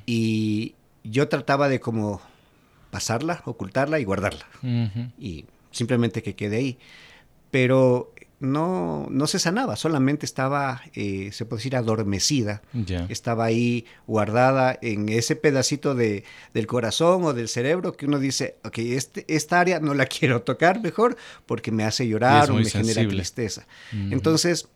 Y 0.07 0.75
yo 1.05 1.29
trataba 1.29 1.69
de 1.69 1.81
como 1.81 2.21
pasarla, 2.91 3.43
ocultarla 3.45 3.99
y 3.99 4.05
guardarla. 4.05 4.47
Y 5.19 5.47
simplemente 5.71 6.23
que 6.23 6.35
quede 6.35 6.57
ahí. 6.57 6.79
Pero 7.51 8.13
no, 8.43 9.07
no 9.09 9.29
se 9.29 9.39
sanaba, 9.39 9.77
solamente 9.77 10.27
estaba, 10.27 10.83
eh, 10.95 11.31
se 11.33 11.45
puede 11.45 11.61
decir, 11.61 11.77
adormecida. 11.77 12.61
Estaba 13.09 13.45
ahí 13.45 13.87
guardada 14.07 14.77
en 14.83 15.09
ese 15.09 15.37
pedacito 15.37 15.95
de, 15.95 16.25
del 16.53 16.67
corazón 16.67 17.25
o 17.25 17.33
del 17.35 17.49
cerebro 17.49 17.93
que 17.97 18.07
uno 18.07 18.19
dice, 18.19 18.57
ok, 18.65 18.79
este, 18.79 19.25
esta 19.29 19.61
área 19.61 19.79
no 19.79 19.95
la 19.95 20.07
quiero 20.19 20.43
tocar 20.43 20.83
mejor 20.83 21.17
porque 21.47 21.71
me 21.71 21.85
hace 21.85 22.09
llorar 22.09 22.51
o 22.51 22.55
me 22.55 22.65
genera 22.65 23.07
tristeza. 23.09 23.67
Entonces, 23.93 24.69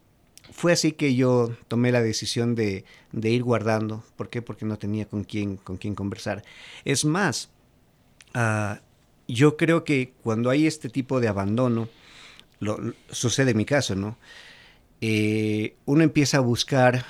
fue 0.53 0.73
así 0.73 0.93
que 0.93 1.15
yo 1.15 1.55
tomé 1.69 1.93
la 1.93 2.03
decisión 2.03 2.55
de, 2.55 2.85
de, 3.13 3.31
ir 3.31 3.43
guardando. 3.43 4.05
¿Por 4.17 4.29
qué? 4.29 4.43
Porque 4.43 4.65
no 4.65 4.79
tenía 4.79 5.07
con 5.07 5.25
quién, 5.25 5.57
con 5.57 5.77
quién 5.77 5.95
conversar. 5.95 6.45
Es 6.85 7.05
más, 7.05 7.51
ah, 8.35 8.81
yo 9.29 9.57
creo 9.57 9.85
que 9.85 10.13
cuando 10.23 10.51
hay 10.51 10.67
este 10.67 10.89
tipo 10.89 11.21
de 11.21 11.29
abandono, 11.29 11.89
sucede 13.11 13.51
en 13.51 13.57
mi 13.57 13.65
caso, 13.65 13.95
¿no? 13.95 14.17
Eh, 15.01 15.77
uno 15.85 16.03
empieza 16.03 16.39
a 16.39 16.41
buscar 16.41 17.05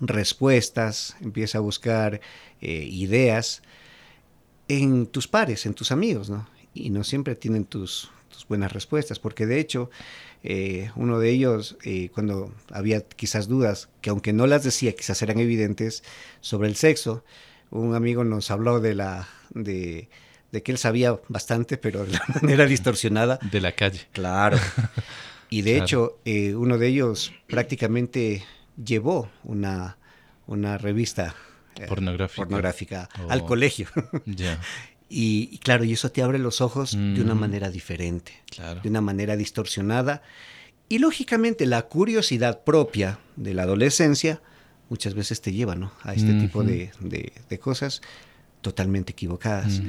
respuestas, 0.00 1.16
empieza 1.20 1.58
a 1.58 1.60
buscar 1.60 2.20
eh, 2.60 2.88
ideas 2.90 3.62
en 4.68 5.06
tus 5.06 5.28
pares, 5.28 5.66
en 5.66 5.74
tus 5.74 5.92
amigos, 5.92 6.30
¿no? 6.30 6.48
Y 6.72 6.90
no 6.90 7.04
siempre 7.04 7.34
tienen 7.34 7.64
tus, 7.64 8.10
buenas 8.48 8.72
respuestas, 8.72 9.18
porque 9.18 9.46
de 9.46 9.60
hecho, 9.60 9.90
eh, 10.42 10.90
uno 10.96 11.18
de 11.18 11.30
ellos, 11.30 11.76
cuando 12.12 12.52
había 12.70 13.00
quizás 13.00 13.48
dudas, 13.48 13.88
que 14.00 14.10
aunque 14.10 14.32
no 14.32 14.46
las 14.46 14.64
decía, 14.64 14.94
quizás 14.94 15.22
eran 15.22 15.40
evidentes, 15.40 16.02
sobre 16.40 16.68
el 16.68 16.76
sexo, 16.76 17.24
un 17.70 17.94
amigo 17.94 18.24
nos 18.24 18.50
habló 18.50 18.80
de 18.80 18.94
la... 18.94 19.28
de 19.50 20.08
de 20.52 20.62
que 20.62 20.72
él 20.72 20.78
sabía 20.78 21.18
bastante, 21.28 21.76
pero 21.76 22.06
de 22.06 22.12
la 22.12 22.22
manera 22.40 22.66
distorsionada. 22.66 23.38
De 23.50 23.60
la 23.60 23.72
calle. 23.72 24.06
Claro. 24.12 24.58
Y 25.48 25.62
de 25.62 25.78
hecho, 25.78 26.18
eh, 26.24 26.54
uno 26.54 26.76
de 26.76 26.88
ellos 26.88 27.32
prácticamente 27.46 28.44
llevó 28.82 29.30
una, 29.44 29.96
una 30.48 30.76
revista 30.76 31.36
eh, 31.76 31.86
pornográfica, 31.86 33.08
oh. 33.22 33.30
al 33.30 33.44
colegio. 33.44 33.86
Ya. 34.24 34.60
Y, 35.08 35.58
claro, 35.58 35.84
y 35.84 35.92
eso 35.92 36.10
te 36.10 36.22
abre 36.22 36.38
los 36.38 36.60
ojos 36.60 36.92
de 36.92 37.20
una 37.22 37.34
mm. 37.34 37.40
manera 37.40 37.70
diferente, 37.70 38.32
de 38.82 38.88
una 38.88 39.00
manera 39.00 39.36
distorsionada. 39.36 40.22
Y 40.88 40.98
lógicamente 40.98 41.66
la 41.66 41.82
curiosidad 41.82 42.64
propia 42.64 43.18
de 43.36 43.54
la 43.54 43.62
adolescencia 43.62 44.40
muchas 44.88 45.14
veces 45.14 45.40
te 45.40 45.52
lleva 45.52 45.74
¿no? 45.74 45.92
a 46.02 46.14
este 46.14 46.32
tipo 46.34 46.64
de, 46.64 46.90
de 47.00 47.58
cosas 47.58 48.02
totalmente 48.66 49.12
equivocadas. 49.12 49.80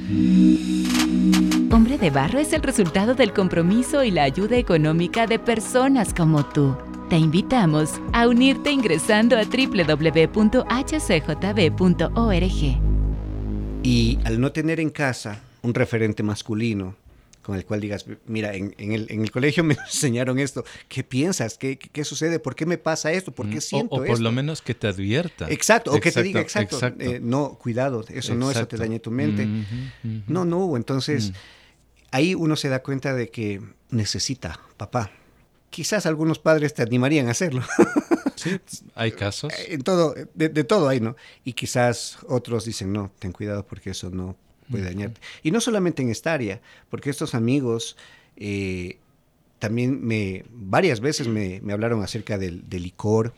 Hombre 1.71 1.97
de 1.97 2.11
Barro 2.11 2.37
es 2.37 2.53
el 2.53 2.61
resultado 2.61 3.15
del 3.15 3.33
compromiso 3.33 4.03
y 4.03 4.11
la 4.11 4.21
ayuda 4.23 4.57
económica 4.57 5.25
de 5.25 5.39
personas 5.39 6.13
como 6.13 6.45
tú. 6.45 6.77
Te 7.09 7.17
invitamos 7.17 7.93
a 8.13 8.27
unirte 8.27 8.69
ingresando 8.69 9.35
a 9.35 9.43
www.hcjb.org. 9.45 10.37
Y 13.83 14.19
al 14.25 14.39
no 14.39 14.51
tener 14.51 14.79
en 14.79 14.89
casa 14.89 15.41
un 15.61 15.73
referente 15.73 16.23
masculino, 16.23 16.95
con 17.41 17.55
el 17.55 17.65
cual 17.65 17.79
digas, 17.79 18.05
mira, 18.25 18.53
en, 18.55 18.73
el, 18.77 19.07
en 19.09 19.21
el, 19.21 19.31
colegio 19.31 19.63
me 19.63 19.75
enseñaron 19.75 20.37
esto, 20.37 20.65
¿qué 20.89 21.03
piensas? 21.03 21.57
¿Qué, 21.57 21.77
¿Qué, 21.77 22.03
sucede? 22.03 22.39
¿Por 22.39 22.55
qué 22.55 22.65
me 22.65 22.77
pasa 22.77 23.11
esto? 23.13 23.31
¿Por 23.31 23.49
qué 23.49 23.61
siento 23.61 23.95
o, 23.95 24.01
o 24.01 24.05
por 24.05 24.19
lo 24.19 24.31
menos 24.33 24.61
que 24.61 24.73
te 24.73 24.87
advierta. 24.87 25.49
Exacto, 25.49 25.93
o 25.93 25.99
que 26.01 26.11
te 26.11 26.23
diga, 26.23 26.41
exacto, 26.41 26.77
eh, 26.99 27.19
no, 27.21 27.57
cuidado, 27.57 28.03
eso 28.09 28.35
no, 28.35 28.51
eso 28.51 28.67
te 28.67 28.75
daña 28.75 28.99
tu 28.99 29.11
mente. 29.11 29.47
No, 30.27 30.43
no 30.43 30.57
hubo. 30.57 30.77
Entonces, 30.77 31.31
mm. 31.31 31.33
ahí 32.11 32.35
uno 32.35 32.57
se 32.57 32.67
da 32.67 32.83
cuenta 32.83 33.13
de 33.13 33.29
que 33.29 33.61
necesita 33.91 34.59
papá. 34.75 35.11
Quizás 35.69 36.05
algunos 36.05 36.39
padres 36.39 36.73
te 36.73 36.81
animarían 36.81 37.27
a 37.29 37.31
hacerlo. 37.31 37.63
Sí, 38.37 38.57
hay 38.95 39.11
casos. 39.11 39.51
En 39.67 39.81
todo, 39.81 40.15
de, 40.33 40.49
de 40.49 40.63
todo 40.63 40.87
hay, 40.87 41.01
¿no? 41.01 41.15
Y 41.43 41.53
quizás 41.53 42.19
otros 42.27 42.63
dicen, 42.65 42.93
no, 42.93 43.11
ten 43.19 43.33
cuidado 43.33 43.65
porque 43.65 43.89
eso 43.89 44.09
no 44.09 44.37
puede 44.69 44.85
dañarte. 44.85 45.19
Y 45.43 45.51
no 45.51 45.61
solamente 45.61 46.01
en 46.01 46.09
esta 46.09 46.33
área, 46.33 46.61
porque 46.89 47.09
estos 47.09 47.35
amigos 47.35 47.97
eh, 48.35 48.99
también 49.59 50.05
me, 50.05 50.45
varias 50.51 50.99
veces 50.99 51.27
me, 51.27 51.61
hablaron 51.71 52.03
acerca 52.03 52.37
del, 52.37 52.63
licor, 52.69 53.33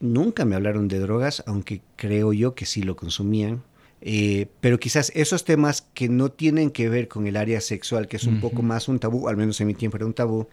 nunca 0.00 0.44
me 0.44 0.54
hablaron 0.54 0.88
de 0.88 0.98
drogas, 0.98 1.42
aunque 1.46 1.80
creo 1.96 2.32
yo 2.32 2.54
que 2.54 2.66
sí 2.66 2.82
lo 2.82 2.96
consumían. 2.96 3.62
Eh, 4.04 4.48
pero 4.60 4.80
quizás 4.80 5.12
esos 5.14 5.44
temas 5.44 5.82
que 5.94 6.08
no 6.08 6.30
tienen 6.30 6.70
que 6.70 6.88
ver 6.88 7.06
con 7.06 7.26
el 7.26 7.36
área 7.36 7.60
sexual, 7.60 8.08
que 8.08 8.16
es 8.16 8.24
un 8.24 8.40
poco 8.40 8.62
más 8.62 8.88
un 8.88 8.98
tabú, 8.98 9.28
al 9.28 9.36
menos 9.36 9.60
en 9.60 9.68
mi 9.68 9.74
tiempo 9.74 9.96
era 9.96 10.06
un 10.06 10.12
tabú, 10.12 10.48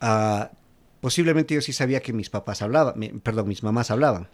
uh, 0.00 0.44
posiblemente 1.06 1.54
yo 1.54 1.60
sí 1.60 1.72
sabía 1.72 2.00
que 2.00 2.12
mis 2.12 2.30
papás 2.30 2.62
hablaban, 2.62 3.20
perdón, 3.22 3.46
mis 3.46 3.62
mamás 3.62 3.92
hablaban. 3.92 4.26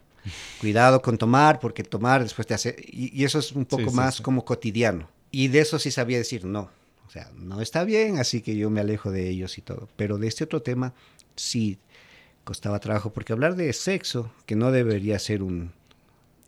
Cuidado 0.59 1.03
con 1.03 1.19
tomar, 1.19 1.61
porque 1.61 1.85
tomar 1.85 2.23
después 2.23 2.47
te 2.47 2.55
hace... 2.55 2.75
Y, 2.89 3.25
eso 3.25 3.41
es 3.41 3.53
un 3.53 3.67
poco 3.67 3.93
más 3.93 4.23
como 4.23 4.47
cotidiano. 4.47 5.11
Y 5.31 5.49
de 5.49 5.59
eso 5.59 5.79
sí 5.79 5.91
sabía 5.91 6.17
decir 6.17 6.47
no. 6.47 6.71
O 7.07 7.11
sea, 7.11 7.31
no 7.37 7.61
está 7.61 7.85
bien, 7.85 8.19
así 8.19 8.41
que 8.41 8.57
yo 8.57 8.71
me 8.71 8.81
alejo 8.81 9.11
de 9.11 9.29
ellos 9.29 9.59
y 9.59 9.61
todo. 9.61 9.91
Pero 9.97 10.17
de 10.17 10.29
este 10.29 10.45
otro 10.45 10.63
tema 10.63 10.95
sí 11.37 11.77
costaba 12.43 12.81
trabajo, 12.81 13.13
porque 13.13 13.35
hablar 13.35 13.55
de 13.55 13.71
sexo, 13.75 14.33
que 14.47 14.57
no 14.57 14.73
debería 14.73 15.19
ser 15.19 15.43
un, 15.43 15.73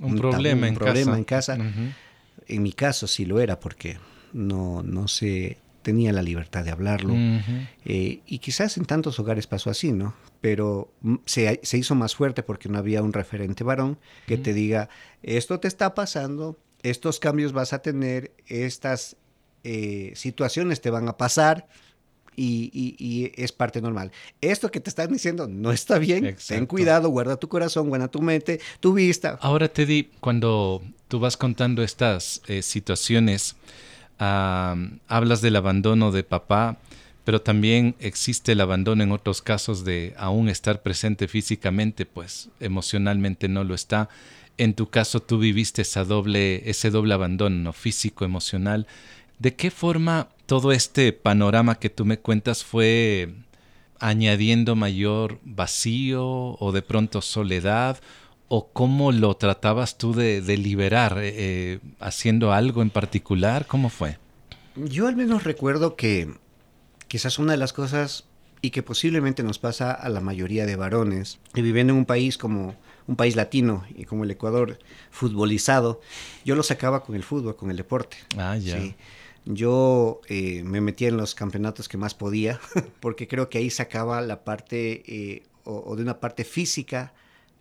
un, 0.01 0.17
problema, 0.17 0.69
en, 0.69 0.75
problema 0.75 1.23
casa. 1.27 1.57
en 1.57 1.65
casa, 1.65 1.95
en 2.49 2.63
mi 2.63 2.73
caso 2.73 3.07
sí 3.07 3.27
lo 3.27 3.41
era, 3.41 3.61
porque 3.61 3.99
no, 4.33 4.83
no 4.83 5.07
se 5.07 5.59
tenía 5.85 6.13
la 6.13 6.23
libertad 6.23 6.65
de 6.65 6.73
hablarlo. 6.73 7.15
Eh, 7.85 8.21
y 8.27 8.39
quizás 8.41 8.77
en 8.77 8.87
tantos 8.87 9.21
hogares 9.21 9.47
pasó 9.47 9.71
así, 9.71 9.93
¿no? 9.93 10.15
Pero 10.41 10.93
se, 11.27 11.61
se, 11.63 11.79
hizo 11.79 11.95
más 11.95 12.17
fuerte 12.17 12.43
porque 12.43 12.69
no 12.69 12.79
había 12.79 13.03
un 13.03 13.13
referente 13.13 13.63
varón 13.63 13.99
que 14.27 14.37
te 14.37 14.53
diga, 14.53 14.89
esto 15.23 15.61
te 15.61 15.69
está 15.69 15.95
pasando, 15.95 16.59
estos 16.83 17.21
cambios 17.21 17.53
vas 17.53 17.73
a 17.73 17.81
tener, 17.81 18.33
estas 18.49 19.17
eh, 19.63 20.13
situaciones 20.17 20.81
te 20.81 20.91
van 20.91 21.09
a 21.09 21.17
pasar. 21.17 21.69
Y, 22.37 23.31
es 23.37 23.53
parte 23.53 23.81
normal. 23.81 24.11
Esto 24.41 24.69
que 24.69 24.81
te 24.81 24.91
están 24.91 25.13
diciendo 25.13 25.47
no 25.47 25.71
está 25.71 25.99
bien. 25.99 26.37
Ten 26.49 26.67
cuidado, 26.67 27.09
guarda 27.09 27.37
tu 27.37 27.49
corazón, 27.49 27.89
guarda 27.89 28.09
tu 28.09 28.21
mente, 28.21 28.61
tu 28.81 28.93
vista. 28.93 29.39
Ahora, 29.41 29.69
Teddy, 29.69 30.11
cuando 30.19 30.83
tú 31.07 31.21
vas 31.21 31.37
contando 31.37 31.85
estas 31.85 32.43
eh, 32.49 32.63
situaciones, 32.63 33.55
hablas 34.19 35.41
del 35.41 35.57
abandono 35.57 36.13
de 36.13 36.25
papá, 36.25 36.79
pero 37.25 37.41
también 37.41 37.97
existe 38.01 38.53
el 38.53 38.61
abandono 38.61 39.03
en 39.03 39.13
otros 39.13 39.41
casos 39.41 39.85
de 39.85 40.15
aún 40.19 40.49
estar 40.49 40.83
presente 40.83 41.27
físicamente, 41.27 42.05
pues 42.07 42.51
emocionalmente 42.61 43.49
no 43.49 43.65
lo 43.65 43.75
está. 43.75 44.09
En 44.59 44.75
tu 44.75 44.89
caso 44.89 45.21
tú 45.21 45.39
viviste 45.39 45.83
esa 45.83 46.05
doble, 46.05 46.69
ese 46.69 46.91
doble 46.91 47.15
abandono 47.15 47.73
físico, 47.73 48.25
emocional. 48.25 48.87
¿De 49.39 49.55
qué 49.55 49.71
forma 49.71 50.29
todo 50.47 50.71
este 50.71 51.13
panorama 51.13 51.77
que 51.77 51.91
tú 51.91 52.05
me 52.05 52.19
cuentas 52.19 52.63
fue 52.63 53.35
añadiendo 53.99 54.77
mayor 54.77 55.41
vacío 55.45 56.25
o 56.25 56.73
de 56.73 56.83
pronto 56.83 57.21
soledad? 57.23 57.99
¿O 58.57 58.69
cómo 58.73 59.11
lo 59.11 59.35
tratabas 59.35 59.99
tú 59.99 60.15
de, 60.15 60.41
liberar? 60.57 61.19
Eh, 61.19 61.33
eh, 61.37 61.79
¿Haciendo 61.99 62.53
algo 62.53 62.83
en 62.83 62.91
particular? 62.91 63.67
¿Cómo 63.67 63.89
fue? 63.89 64.19
Yo 64.77 65.09
al 65.09 65.17
menos 65.17 65.43
recuerdo 65.43 65.97
que 65.97 66.33
quizás 67.09 67.41
una 67.41 67.51
de 67.51 67.59
las 67.59 67.73
cosas 67.73 68.27
y 68.61 68.71
que 68.71 68.85
posiblemente 68.85 69.43
nos 69.43 69.59
pasa 69.59 69.91
a 69.91 70.09
la 70.09 70.21
mayoría 70.21 70.67
de 70.67 70.77
varones 70.77 71.41
que 71.53 71.63
viven 71.63 71.91
en 71.91 71.97
un 71.97 72.05
país 72.05 72.39
como 72.39 72.77
un 73.09 73.17
país 73.17 73.35
latino 73.35 73.85
y 73.93 74.05
como 74.05 74.23
el 74.23 74.31
Ecuador 74.31 74.79
futbolizado, 75.11 76.01
yo 76.45 76.55
lo 76.55 76.63
sacaba 76.63 77.03
con 77.03 77.17
el 77.17 77.25
fútbol, 77.25 77.57
con 77.57 77.73
el 77.73 77.77
deporte. 77.77 78.19
Ah, 78.39 78.57
ya. 78.57 78.79
Yo 79.47 80.21
eh, 80.29 80.63
me 80.63 80.81
metía 80.81 81.09
en 81.09 81.17
los 81.17 81.35
campeonatos 81.35 81.89
que 81.89 81.97
más 81.97 82.15
podía, 82.15 82.61
porque 83.01 83.27
creo 83.27 83.49
que 83.51 83.59
ahí 83.59 83.71
sacaba 83.71 84.21
la 84.21 84.45
parte, 84.45 85.03
eh, 85.09 85.43
o, 85.65 85.97
de 85.97 86.03
una 86.03 86.21
parte 86.21 86.45
física, 86.45 87.15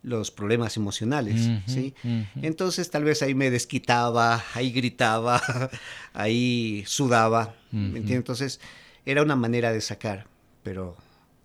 los 0.04 0.32
problemas 0.32 0.78
emocionales, 0.78 1.50
¿sí? 1.66 1.96
Entonces 2.42 2.90
tal 2.90 3.04
vez 3.04 3.22
ahí 3.22 3.34
me 3.34 3.50
desquitaba, 3.50 4.44
ahí 4.54 4.72
gritaba, 4.72 5.42
ahí 6.14 6.84
sudaba, 6.86 7.56
¿me 7.72 7.88
entiendes? 7.88 8.18
Entonces 8.18 8.62
era 9.06 9.22
una 9.22 9.36
manera 9.36 9.72
de 9.72 9.82
sacar, 9.82 10.28
pero 10.62 10.98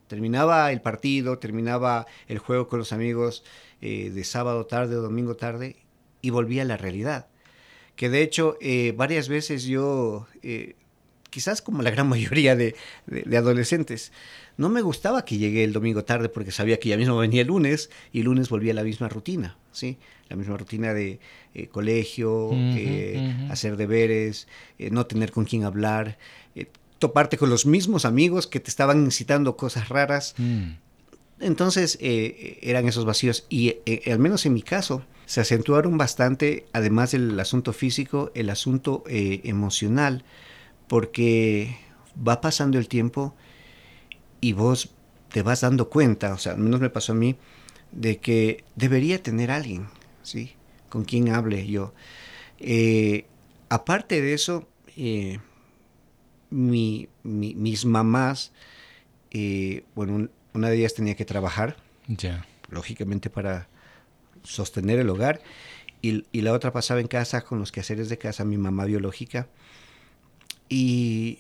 terminaba 0.09 0.71
el 0.73 0.81
partido, 0.81 1.39
terminaba 1.39 2.07
el 2.27 2.39
juego 2.39 2.69
con 2.69 2.79
los 2.81 2.93
amigos 2.93 3.45
eh, 3.81 4.11
de 4.11 4.25
sábado 4.25 4.67
tarde 4.67 4.97
o 4.97 5.03
domingo 5.03 5.37
tarde 5.37 5.77
y 6.21 6.31
volvía 6.31 6.63
a 6.63 6.67
la 6.67 6.77
realidad 6.77 7.29
que 7.99 8.09
de 8.09 8.23
hecho 8.23 8.57
eh, 8.61 8.95
varias 8.97 9.29
veces 9.29 9.65
yo, 9.65 10.29
eh, 10.43 10.77
quizás 11.31 11.63
como 11.63 11.83
la 11.83 11.91
gran 11.91 12.09
mayoría 12.09 12.57
de, 12.57 12.75
adolescentes, 13.37 14.13
no 14.57 14.69
me 14.69 14.83
gustaba 14.83 15.25
que 15.25 15.39
llegue 15.39 15.65
el 15.65 15.73
domingo 15.73 16.05
tarde 16.05 16.29
porque 16.29 16.51
sabía 16.51 16.79
que 16.81 16.89
ya 16.89 16.97
mismo 16.97 17.17
venía 17.17 17.43
el 17.43 17.49
lunes 17.49 17.91
y 18.13 18.21
el 18.21 18.27
lunes 18.27 18.49
volvía 18.49 18.73
a 18.73 18.75
la 18.75 18.83
misma 18.83 19.09
rutina, 19.09 19.57
¿sí? 19.73 19.99
La 20.29 20.37
misma 20.37 20.57
rutina 20.57 20.93
de 20.93 21.21
eh, 21.55 21.69
colegio, 21.69 22.51
hacer 23.51 23.77
deberes, 23.77 24.47
no 24.79 25.07
tener 25.07 25.33
con 25.33 25.45
quién 25.45 25.65
hablar, 25.65 26.19
toparte 26.99 27.39
con 27.39 27.49
los 27.51 27.65
mismos 27.65 28.05
amigos 28.05 28.47
que 28.47 28.61
te 28.61 28.69
estaban 28.69 29.05
incitando 29.05 29.57
cosas 29.57 29.89
raras. 29.89 30.35
Mm. 30.37 30.73
Entonces 31.41 31.99
eran 32.01 32.89
esos 32.89 33.05
vacíos 33.05 33.47
y 33.49 33.77
al 34.11 34.19
menos 34.19 34.45
en 34.45 34.55
mi 34.55 34.63
caso, 34.63 35.05
se 35.29 35.43
acentuaron 35.43 35.99
bastante, 35.99 36.65
además 36.73 37.11
del 37.11 37.39
asunto 37.39 37.75
físico, 37.75 38.33
el 38.35 38.49
asunto 38.49 39.05
eh, 39.07 39.43
emocional, 39.45 40.25
porque 40.89 41.77
va 42.27 42.41
pasando 42.41 42.79
el 42.79 42.89
tiempo 42.89 43.35
y 44.41 44.53
vos 44.53 44.91
te 45.31 45.43
vas 45.43 45.61
dando 45.61 45.89
cuenta, 45.89 46.33
o 46.33 46.39
sea, 46.39 46.53
al 46.53 46.59
menos 46.59 46.81
me 46.81 46.91
pasó 46.91 47.13
a 47.13 47.15
mí, 47.15 47.37
de 47.93 48.19
que 48.19 48.65
debería 48.77 49.23
tener 49.23 49.51
alguien, 49.51 49.89
¿sí? 50.23 50.55
Con 50.89 51.05
quien 51.05 51.29
hable 51.31 51.67
yo. 51.67 51.93
Eh, 52.59 53.27
aparte 53.69 54.21
de 54.21 54.35
eso, 54.35 54.67
eh, 54.97 55.39
mis 56.51 57.85
mamás, 57.85 58.53
bueno, 59.95 60.29
una 60.55 60.71
de 60.71 60.77
ellas 60.77 60.95
tenía 60.95 61.15
que 61.15 61.25
trabajar, 61.25 61.77
ya. 62.07 62.47
lógicamente 62.71 63.29
para 63.29 63.69
sostener 64.43 64.99
el 64.99 65.11
hogar 65.11 65.43
y, 66.01 66.41
la 66.41 66.53
otra 66.53 66.73
pasaba 66.73 67.01
en 67.01 67.09
casa 67.09 67.43
con 67.43 67.59
los 67.59 67.73
quehaceres 67.73 68.09
de 68.09 68.19
casa, 68.19 68.45
mi 68.45 68.57
mamá 68.57 68.85
biológica. 68.85 69.49
Y 70.69 71.39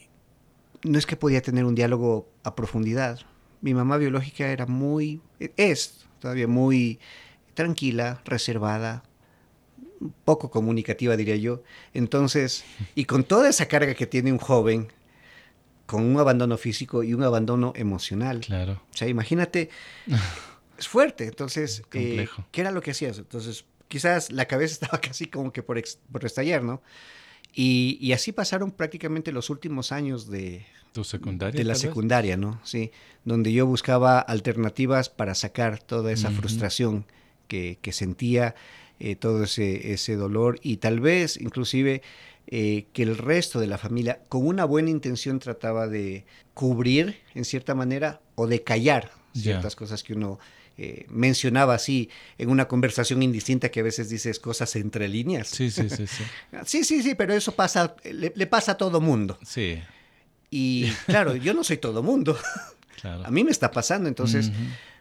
no 0.82 0.98
es 0.98 1.06
que 1.06 1.16
podía 1.16 1.42
tener 1.42 1.64
un 1.64 1.74
diálogo 1.74 2.28
a 2.44 2.54
profundidad. 2.54 3.20
Mi 3.60 3.74
mamá 3.74 3.96
biológica 3.96 4.48
era 4.48 4.66
muy, 4.66 5.20
es 5.56 6.06
todavía 6.20 6.48
muy 6.48 6.98
tranquila, 7.54 8.22
reservada, 8.24 9.02
poco 10.24 10.50
comunicativa, 10.50 11.16
diría 11.16 11.36
yo. 11.36 11.62
Entonces, 11.92 12.64
y 12.94 13.04
con 13.04 13.24
toda 13.24 13.48
esa 13.48 13.66
carga 13.66 13.94
que 13.94 14.06
tiene 14.06 14.32
un 14.32 14.38
joven, 14.38 14.92
con 15.86 16.04
un 16.04 16.18
abandono 16.18 16.56
físico 16.56 17.02
y 17.02 17.14
un 17.14 17.24
abandono 17.24 17.72
emocional. 17.74 18.40
Claro. 18.40 18.80
O 18.92 18.96
sea, 18.96 19.08
imagínate 19.08 19.70
es 20.78 20.88
fuerte. 20.88 21.24
Entonces, 21.24 21.82
eh, 21.92 22.28
¿qué 22.52 22.60
era 22.60 22.70
lo 22.70 22.80
que 22.80 22.92
hacías? 22.92 23.18
Entonces, 23.18 23.64
quizás 23.88 24.32
la 24.32 24.46
cabeza 24.46 24.72
estaba 24.80 25.00
casi 25.00 25.26
como 25.26 25.52
que 25.52 25.62
por, 25.62 25.82
por 26.10 26.24
estallar, 26.24 26.62
¿no? 26.62 26.80
Y, 27.54 28.12
así 28.12 28.32
pasaron 28.32 28.70
prácticamente 28.70 29.32
los 29.32 29.50
últimos 29.50 29.90
años 29.90 30.28
de, 30.28 30.64
¿Tu 30.92 31.02
secundaria, 31.04 31.58
de 31.58 31.64
la 31.64 31.74
secundaria, 31.74 32.36
¿no? 32.36 32.60
Sí, 32.62 32.92
donde 33.24 33.52
yo 33.52 33.66
buscaba 33.66 34.20
alternativas 34.20 35.08
para 35.08 35.34
sacar 35.34 35.82
toda 35.82 36.12
esa 36.12 36.30
frustración 36.30 37.06
que, 37.48 37.78
sentía, 37.90 38.54
eh, 39.00 39.16
todo 39.16 39.44
ese, 39.44 39.92
ese 39.92 40.16
dolor 40.16 40.58
y 40.62 40.78
tal 40.78 41.00
vez 41.00 41.40
inclusive 41.40 42.02
eh, 42.48 42.86
que 42.94 43.02
el 43.02 43.18
resto 43.18 43.60
de 43.60 43.66
la 43.66 43.76
familia 43.76 44.22
con 44.28 44.46
una 44.46 44.64
buena 44.64 44.88
intención 44.88 45.38
trataba 45.38 45.86
de 45.86 46.24
cubrir 46.54 47.20
en 47.34 47.44
cierta 47.44 47.74
manera 47.74 48.22
o 48.36 48.46
de 48.46 48.62
callar 48.62 49.10
ciertas 49.34 49.76
cosas 49.76 50.02
que 50.02 50.14
uno 50.14 50.38
eh, 50.78 51.06
mencionaba 51.08 51.74
así 51.74 52.08
en 52.38 52.50
una 52.50 52.68
conversación 52.68 53.22
indistinta 53.22 53.68
que 53.68 53.80
a 53.80 53.82
veces 53.82 54.08
dices 54.08 54.38
cosas 54.38 54.74
entre 54.76 55.08
líneas. 55.08 55.48
Sí, 55.48 55.70
sí, 55.70 55.90
sí. 55.90 56.06
Sí, 56.06 56.24
sí, 56.64 56.84
sí, 56.84 57.02
sí, 57.02 57.14
pero 57.16 57.34
eso 57.34 57.52
pasa, 57.52 57.96
le, 58.04 58.46
pasa 58.46 58.72
a 58.72 58.76
todo 58.76 59.00
mundo. 59.00 59.38
Sí. 59.44 59.80
Y 60.50 60.88
claro, 61.06 61.34
yo 61.36 61.52
no 61.52 61.64
soy 61.64 61.78
todo 61.78 62.02
mundo. 62.02 62.38
Claro. 63.00 63.24
A 63.24 63.30
mí 63.30 63.44
me 63.44 63.52
está 63.52 63.70
pasando, 63.70 64.08
entonces... 64.08 64.50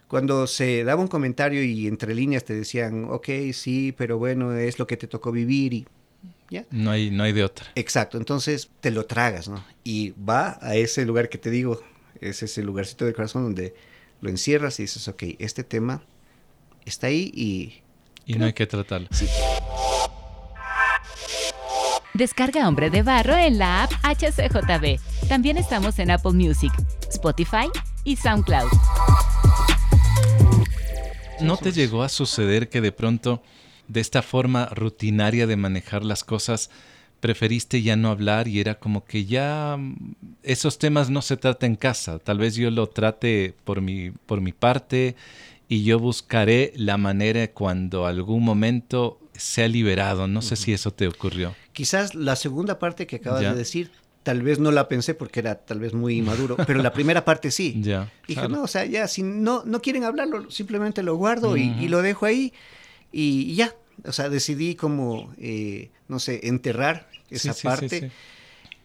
Cuando 0.08 0.46
se 0.46 0.86
daba 0.86 1.02
un 1.02 1.08
comentario 1.08 1.64
y 1.64 1.88
entre 1.88 2.14
líneas 2.14 2.46
te 2.46 2.54
decían, 2.54 3.08
ok, 3.10 3.28
sí, 3.52 3.92
pero 3.98 4.20
bueno, 4.20 4.54
es 4.54 4.78
lo 4.80 4.86
que 4.86 4.96
te 4.96 5.08
tocó 5.08 5.34
vivir 5.34 5.74
y 5.74 5.88
¿Ya? 6.50 6.66
No 6.72 6.92
hay, 6.92 7.12
no 7.12 7.24
hay 7.24 7.34
de 7.34 7.44
otra. 7.44 7.66
Exacto, 7.76 8.18
entonces 8.18 8.70
te 8.80 8.92
lo 8.92 9.06
tragas, 9.06 9.50
¿no? 9.50 9.66
Y 9.84 10.12
va 10.12 10.58
a 10.62 10.76
ese 10.76 11.06
lugar 11.06 11.30
que 11.30 11.38
te 11.38 11.50
digo, 11.50 11.82
es 12.22 12.42
ese 12.44 12.64
lugarcito 12.64 13.06
del 13.06 13.14
corazón 13.14 13.44
donde 13.44 13.76
lo 14.22 14.30
encierras 14.30 14.80
y 14.80 14.84
dices, 14.84 15.08
ok, 15.08 15.24
este 15.40 15.64
tema 15.64 16.02
está 16.86 17.08
ahí 17.08 17.32
y... 17.34 17.82
Y 18.26 18.36
no 18.36 18.46
hay 18.46 18.54
que 18.54 18.68
tratarlo. 18.68 19.08
Sí. 19.12 19.28
Descarga 22.14 22.68
Hombre 22.68 22.90
de 22.90 23.04
Barro 23.04 23.36
en 23.36 23.58
la 23.58 23.84
app 23.84 23.92
HCJB. 24.04 25.00
También 25.30 25.58
estamos 25.58 26.00
en 26.00 26.12
Apple 26.12 26.34
Music, 26.34 26.74
Spotify 27.10 27.70
y 28.04 28.16
SoundCloud. 28.16 28.70
¿No 31.42 31.58
te 31.58 31.72
llegó 31.72 32.02
a 32.02 32.10
suceder 32.10 32.70
que 32.70 32.82
de 32.82 32.92
pronto, 32.92 33.44
de 33.88 34.02
esta 34.02 34.24
forma 34.24 34.66
rutinaria 34.66 35.46
de 35.46 35.56
manejar 35.56 36.04
las 36.04 36.24
cosas, 36.24 36.72
preferiste 37.20 37.82
ya 37.82 37.96
no 37.96 38.10
hablar 38.10 38.48
y 38.48 38.60
era 38.60 38.76
como 38.76 39.06
que 39.06 39.26
ya 39.26 39.76
mm, 39.78 40.16
esos 40.44 40.78
temas 40.78 41.10
no 41.10 41.22
se 41.22 41.38
tratan 41.38 41.72
en 41.72 41.76
casa. 41.76 42.20
Tal 42.20 42.38
vez 42.38 42.56
yo 42.56 42.72
lo 42.72 42.88
trate 42.88 43.56
por 43.64 43.82
mi, 43.82 44.12
por 44.12 44.42
mi 44.42 44.52
parte 44.52 45.16
y 45.68 45.84
yo 45.84 46.00
buscaré 46.00 46.74
la 46.76 46.98
manera 46.98 47.48
cuando 47.52 48.06
algún 48.06 48.44
momento 48.44 49.20
sea 49.34 49.68
liberado. 49.68 50.28
No 50.28 50.42
sé 50.42 50.56
si 50.56 50.74
eso 50.74 50.92
te 50.92 51.08
ocurrió. 51.08 51.56
Quizás 51.74 52.16
la 52.16 52.36
segunda 52.36 52.80
parte 52.80 53.06
que 53.08 53.18
acabas 53.18 53.42
de 53.42 53.54
decir, 53.54 53.92
tal 54.24 54.42
vez 54.42 54.60
no 54.60 54.72
la 54.72 54.88
pensé 54.88 55.14
porque 55.14 55.40
era 55.40 55.56
tal 55.56 55.80
vez 55.80 55.94
muy 55.94 56.18
inmaduro, 56.18 56.58
pero 56.68 56.82
la 56.82 56.92
primera 56.92 57.24
parte 57.24 57.52
sí. 57.52 57.80
Ya. 57.82 58.12
Dije, 58.28 58.48
no, 58.50 58.64
o 58.64 58.68
sea, 58.68 58.86
ya 58.86 59.08
si 59.08 59.24
no, 59.24 59.64
no 59.66 59.82
quieren 59.82 60.04
hablarlo, 60.04 60.50
simplemente 60.52 61.04
lo 61.04 61.16
guardo 61.16 61.56
y, 61.56 61.88
lo 61.88 62.02
dejo 62.02 62.26
ahí 62.26 62.54
y 63.12 63.56
ya, 63.56 63.74
o 64.06 64.12
sea, 64.12 64.30
decidí 64.30 64.76
como, 64.76 65.34
eh, 65.40 65.90
no 66.08 66.20
sé, 66.20 66.48
enterrar 66.48 67.10
esa 67.30 67.54
parte. 67.54 68.12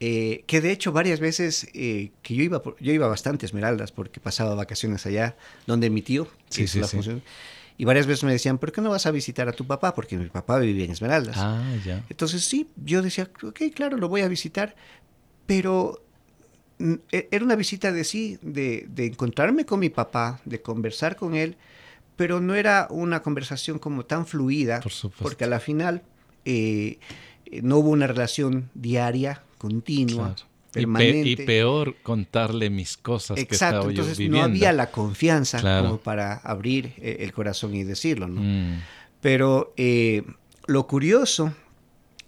Eh, 0.05 0.43
que 0.49 0.61
de 0.61 0.73
hecho 0.73 0.91
varias 0.91 1.21
veces 1.21 1.69
eh, 1.75 2.11
que 2.23 2.35
yo 2.35 2.43
iba, 2.43 2.61
yo 2.81 2.93
iba 2.93 3.07
bastante 3.07 3.45
a 3.45 3.49
Esmeraldas 3.49 3.93
porque 3.93 4.19
pasaba 4.19 4.57
vacaciones 4.57 5.07
allá, 5.07 5.37
donde 5.69 5.91
mi 5.91 6.03
tío 6.03 6.27
hizo 6.57 6.81
la 6.81 6.89
función. 6.89 7.23
Y 7.79 7.85
varias 7.85 8.07
veces 8.07 8.25
me 8.25 8.33
decían, 8.33 8.59
¿por 8.59 8.73
qué 8.73 8.81
no 8.81 8.91
vas 8.91 9.07
a 9.07 9.13
visitar 9.13 9.49
a 9.49 9.53
tu 9.53 9.65
papá? 9.65 9.95
Porque 9.95 10.17
mi 10.17 10.29
papá 10.29 10.59
vivía 10.59 10.87
en 10.87 10.91
Esmeraldas. 10.91 11.37
Ah, 11.39 11.65
ya. 11.85 12.05
Entonces 12.09 12.45
sí, 12.45 12.69
yo 12.77 13.01
decía, 13.01 13.31
ok, 13.43 13.61
claro, 13.75 13.97
lo 13.97 14.09
voy 14.09 14.23
a 14.23 14.29
visitar, 14.29 14.75
pero 15.47 16.03
mm, 16.79 16.95
e, 17.13 17.29
era 17.31 17.45
una 17.45 17.55
visita 17.55 17.93
de 17.93 18.03
sí, 18.03 18.39
de, 18.43 18.87
de 18.89 19.07
encontrarme 19.07 19.65
con 19.65 19.79
mi 19.79 19.89
papá, 19.89 20.41
de 20.45 20.61
conversar 20.61 21.15
con 21.15 21.37
él, 21.37 21.57
pero 22.23 22.41
no 22.41 22.55
era 22.55 22.87
una 22.89 23.21
conversación 23.21 23.81
como 23.81 24.05
tan 24.05 24.29
fluida, 24.29 24.81
porque 25.21 25.43
a 25.43 25.49
la 25.49 25.59
final 25.59 26.03
eh, 26.45 27.01
no 27.65 27.79
hubo 27.79 27.91
una 27.91 28.07
relación 28.07 28.71
diaria, 28.75 29.43
continua. 29.59 30.37
Permanente. 30.71 31.29
Y, 31.31 31.35
peor 31.35 31.97
contarle 32.05 32.71
mis 32.71 32.97
cosas 32.97 33.39
Exacto, 33.39 33.49
que 33.49 33.55
estaba 33.55 33.91
entonces 33.91 34.19
yo 34.19 34.29
no 34.29 34.41
había 34.41 34.71
la 34.71 34.93
confianza 34.93 35.61
como 35.83 35.99
para 35.99 36.35
abrir 36.35 36.93
eh, 36.99 37.17
el 37.19 37.33
corazón 37.33 37.75
y 37.75 37.83
decirlo, 37.83 38.29
¿no? 38.29 38.41
Mm. 38.41 38.83
Pero 39.21 39.75
eh, 39.77 40.23
lo 40.69 40.87
curioso 40.87 41.53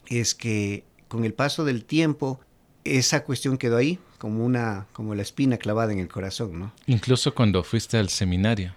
es 0.09 0.35
que 0.35 0.83
con 1.07 1.25
el 1.25 1.35
paso 1.35 1.65
del 1.65 1.85
tiempo 1.85 2.41
esa 2.83 3.23
cuestión 3.23 3.59
quedó 3.59 3.77
ahí, 3.77 4.01
como 4.19 4.45
una, 4.45 4.89
como 4.93 5.15
la 5.15 5.23
espina 5.23 5.57
clavada 5.57 5.93
en 5.93 6.01
el 6.01 6.09
corazón, 6.09 6.59
¿no? 6.59 6.73
Incluso 6.89 7.33
cuando 7.33 7.63
fuiste 7.63 7.97
al 7.97 8.09
seminario. 8.09 8.75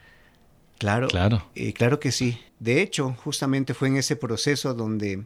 Claro, 0.77 1.07
Claro. 1.07 1.45
eh, 1.55 1.73
claro 1.73 1.99
que 1.99 2.11
sí. 2.11 2.39
De 2.59 2.81
hecho, 2.81 3.15
justamente 3.23 3.73
fue 3.73 3.87
en 3.87 3.97
ese 3.97 4.15
proceso 4.15 4.73
donde 4.73 5.23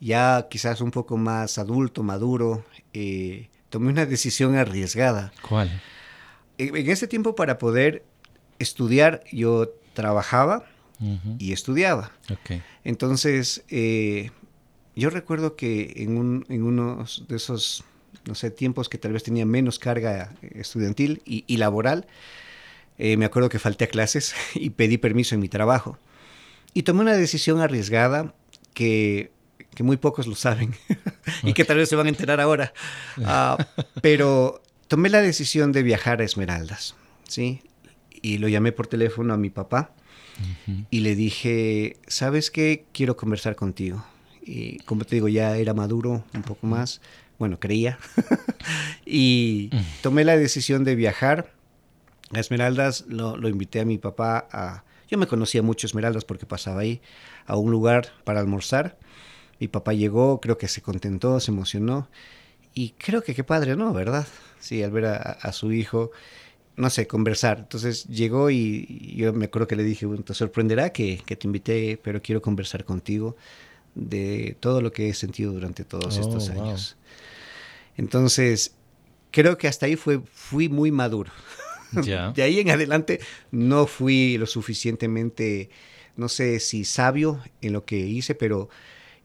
ya 0.00 0.46
quizás 0.50 0.80
un 0.80 0.90
poco 0.90 1.16
más 1.16 1.58
adulto, 1.58 2.02
maduro, 2.02 2.64
eh, 2.92 3.48
tomé 3.68 3.88
una 3.90 4.06
decisión 4.06 4.56
arriesgada. 4.56 5.32
¿Cuál? 5.46 5.70
En 6.58 6.76
en 6.76 6.90
ese 6.90 7.06
tiempo 7.06 7.34
para 7.34 7.58
poder 7.58 8.04
estudiar, 8.58 9.22
yo 9.32 9.70
trabajaba 9.94 10.64
y 11.38 11.52
estudiaba. 11.52 12.12
Ok. 12.30 12.60
Entonces, 12.84 13.64
eh, 13.70 14.30
yo 14.94 15.08
recuerdo 15.08 15.56
que 15.56 15.94
en, 15.96 16.18
un, 16.18 16.44
en 16.50 16.62
unos 16.62 17.24
de 17.26 17.36
esos, 17.36 17.84
no 18.26 18.34
sé, 18.34 18.50
tiempos 18.50 18.90
que 18.90 18.98
tal 18.98 19.12
vez 19.14 19.22
tenía 19.22 19.46
menos 19.46 19.78
carga 19.78 20.34
estudiantil 20.42 21.22
y, 21.24 21.44
y 21.46 21.56
laboral, 21.56 22.06
eh, 23.02 23.16
me 23.16 23.24
acuerdo 23.24 23.48
que 23.48 23.58
falté 23.58 23.84
a 23.84 23.88
clases 23.88 24.34
y 24.54 24.70
pedí 24.70 24.98
permiso 24.98 25.34
en 25.34 25.40
mi 25.40 25.48
trabajo. 25.48 25.98
Y 26.74 26.82
tomé 26.82 27.00
una 27.00 27.14
decisión 27.14 27.60
arriesgada 27.60 28.34
que, 28.74 29.32
que 29.74 29.82
muy 29.82 29.96
pocos 29.96 30.26
lo 30.26 30.34
saben 30.34 30.74
y 31.42 31.54
que 31.54 31.64
tal 31.64 31.78
vez 31.78 31.88
se 31.88 31.96
van 31.96 32.06
a 32.06 32.10
enterar 32.10 32.40
ahora. 32.40 32.74
Ah, 33.24 33.56
pero 34.02 34.62
tomé 34.86 35.08
la 35.08 35.22
decisión 35.22 35.72
de 35.72 35.82
viajar 35.82 36.20
a 36.20 36.24
Esmeraldas, 36.24 36.94
¿sí? 37.26 37.62
Y 38.20 38.36
lo 38.36 38.48
llamé 38.48 38.70
por 38.70 38.86
teléfono 38.86 39.32
a 39.32 39.38
mi 39.38 39.48
papá 39.48 39.92
y 40.90 41.00
le 41.00 41.14
dije, 41.16 41.96
¿sabes 42.06 42.50
qué? 42.50 42.84
Quiero 42.92 43.16
conversar 43.16 43.56
contigo. 43.56 44.04
Y 44.42 44.78
como 44.80 45.04
te 45.04 45.16
digo, 45.16 45.28
ya 45.28 45.56
era 45.56 45.74
maduro 45.74 46.24
un 46.34 46.42
poco 46.42 46.66
más, 46.66 47.00
bueno, 47.38 47.58
creía. 47.58 47.98
y 49.06 49.70
tomé 50.02 50.24
la 50.24 50.36
decisión 50.36 50.84
de 50.84 50.94
viajar 50.94 51.52
a 52.32 52.40
Esmeraldas, 52.40 53.04
lo, 53.08 53.36
lo 53.36 53.48
invité 53.48 53.80
a 53.80 53.84
mi 53.84 53.98
papá 53.98 54.48
a... 54.52 54.84
Yo 55.08 55.18
me 55.18 55.26
conocía 55.26 55.62
mucho 55.62 55.86
Esmeraldas 55.86 56.24
porque 56.24 56.46
pasaba 56.46 56.80
ahí, 56.82 57.00
a 57.46 57.56
un 57.56 57.70
lugar 57.70 58.08
para 58.24 58.40
almorzar. 58.40 58.98
Mi 59.58 59.68
papá 59.68 59.92
llegó, 59.92 60.40
creo 60.40 60.56
que 60.58 60.68
se 60.68 60.82
contentó, 60.82 61.40
se 61.40 61.50
emocionó. 61.50 62.08
Y 62.74 62.90
creo 62.92 63.22
que 63.22 63.34
qué 63.34 63.44
padre, 63.44 63.76
¿no? 63.76 63.92
¿Verdad? 63.92 64.26
Sí, 64.60 64.82
al 64.82 64.92
ver 64.92 65.06
a, 65.06 65.16
a 65.16 65.52
su 65.52 65.72
hijo, 65.72 66.12
no 66.76 66.90
sé, 66.90 67.06
conversar. 67.06 67.58
Entonces 67.60 68.04
llegó 68.06 68.50
y, 68.50 69.14
yo 69.16 69.32
me 69.32 69.46
acuerdo 69.46 69.68
que 69.68 69.76
le 69.76 69.84
dije, 69.84 70.06
bueno, 70.06 70.22
te 70.24 70.34
sorprenderá 70.34 70.92
que, 70.92 71.22
que 71.26 71.36
te 71.36 71.46
invité, 71.48 72.00
pero 72.02 72.22
quiero 72.22 72.42
conversar 72.42 72.84
contigo 72.84 73.36
de 73.94 74.56
todo 74.60 74.82
lo 74.82 74.92
que 74.92 75.08
he 75.10 75.14
sentido 75.14 75.52
durante 75.52 75.84
todos 75.84 76.18
Oh, 76.18 76.20
estos 76.20 76.50
wow. 76.50 76.64
años. 76.64 76.96
Entonces, 77.96 78.76
creo 79.30 79.58
que 79.58 79.68
hasta 79.68 79.86
ahí 79.86 79.96
fue, 79.96 80.20
fui 80.32 80.68
muy 80.68 80.90
maduro. 80.92 81.32
De 82.34 82.42
ahí 82.42 82.60
en 82.60 82.70
adelante 82.70 83.20
no 83.50 83.86
fui 83.86 84.36
lo 84.38 84.46
suficientemente, 84.46 85.70
no 86.16 86.28
sé 86.28 86.60
si 86.60 86.84
sabio 86.84 87.42
en 87.62 87.72
lo 87.72 87.84
que 87.84 87.98
hice, 87.98 88.34
pero 88.34 88.68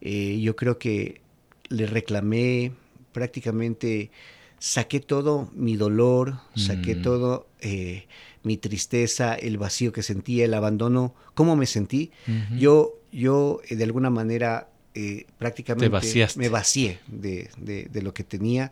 eh, 0.01 0.39
yo 0.41 0.55
creo 0.55 0.77
que 0.77 1.21
le 1.69 1.85
reclamé 1.87 2.71
prácticamente, 3.11 4.11
saqué 4.59 4.99
todo 4.99 5.49
mi 5.55 5.75
dolor, 5.75 6.39
saqué 6.55 6.95
Mm. 6.95 7.01
todo 7.01 7.47
eh, 7.61 8.05
mi 8.43 8.57
tristeza, 8.57 9.33
el 9.35 9.57
vacío 9.57 9.91
que 9.91 10.03
sentía, 10.03 10.45
el 10.45 10.53
abandono, 10.53 11.13
cómo 11.33 11.55
me 11.55 11.65
sentí. 11.65 12.11
Yo, 12.55 12.99
yo 13.11 13.61
eh, 13.67 13.75
de 13.75 13.83
alguna 13.83 14.09
manera 14.09 14.69
eh, 14.93 15.25
prácticamente 15.37 15.97
me 16.37 16.49
vacié 16.49 16.99
de, 17.07 17.49
de- 17.57 17.85
de 17.85 18.01
lo 18.01 18.13
que 18.13 18.23
tenía 18.23 18.71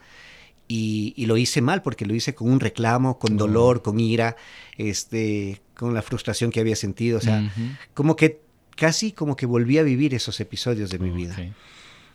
y, 0.68 1.14
y 1.18 1.26
lo 1.26 1.38
hice 1.38 1.62
mal 1.62 1.82
porque 1.82 2.06
lo 2.06 2.16
hice 2.16 2.34
con 2.36 2.50
un 2.52 2.60
reclamo, 2.60 3.20
con 3.20 3.38
dolor, 3.38 3.82
con 3.82 4.00
ira, 4.00 4.36
este, 4.78 5.62
con 5.76 5.94
la 5.94 6.02
frustración 6.02 6.52
que 6.52 6.60
había 6.60 6.76
sentido. 6.76 7.18
O 7.18 7.22
sea, 7.22 7.50
como 7.94 8.16
que 8.16 8.42
casi 8.76 9.12
como 9.12 9.36
que 9.36 9.46
volví 9.46 9.78
a 9.78 9.84
vivir 9.84 10.14
esos 10.14 10.40
episodios 10.40 10.90
de 10.90 11.00
mi 11.00 11.12
vida. 11.12 11.36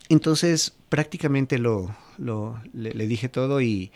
Entonces 0.08 0.74
prácticamente 0.88 1.58
lo, 1.58 1.94
lo- 2.16 2.61
le, 2.72 2.92
le 2.92 3.06
dije 3.06 3.28
todo 3.28 3.61
y, 3.61 3.92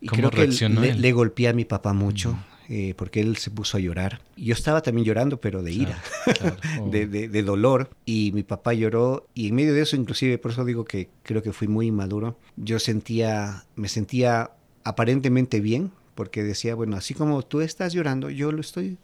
y 0.00 0.06
¿Cómo 0.08 0.30
creo 0.30 0.30
que 0.30 0.52
le, 0.82 0.94
le 0.94 1.12
golpeé 1.12 1.48
a 1.48 1.52
mi 1.52 1.64
papá 1.64 1.92
mucho. 1.94 2.38
Eh, 2.68 2.94
porque 2.96 3.20
él 3.20 3.36
se 3.36 3.50
puso 3.50 3.76
a 3.76 3.80
llorar. 3.80 4.20
Yo 4.36 4.52
estaba 4.54 4.82
también 4.82 5.04
llorando, 5.06 5.40
pero 5.40 5.62
de 5.62 5.72
ira, 5.72 6.02
Claro, 6.24 6.56
claro. 6.56 6.56
de, 6.90 7.04
Oh. 7.04 7.08
de- 7.08 7.28
de 7.28 7.42
dolor. 7.42 7.90
Y 8.04 8.32
mi 8.32 8.42
papá 8.42 8.74
lloró. 8.74 9.26
Y 9.34 9.48
en 9.48 9.54
medio 9.54 9.72
de 9.74 9.82
eso, 9.82 9.96
inclusive, 9.96 10.38
por 10.38 10.50
eso 10.52 10.64
digo 10.64 10.84
que 10.84 11.08
creo 11.22 11.42
que 11.42 11.52
fui 11.52 11.68
muy 11.68 11.86
inmaduro. 11.86 12.38
Yo 12.56 12.78
sentía, 12.78 13.64
me 13.76 13.88
sentía 13.88 14.50
aparentemente 14.84 15.60
bien, 15.60 15.90
porque 16.14 16.42
decía, 16.42 16.74
bueno, 16.74 16.96
así 16.96 17.12
como 17.14 17.42
tú 17.42 17.60
estás 17.60 17.92
llorando, 17.92 18.30
yo 18.30 18.52
lo 18.52 18.60
estoy 18.60 18.98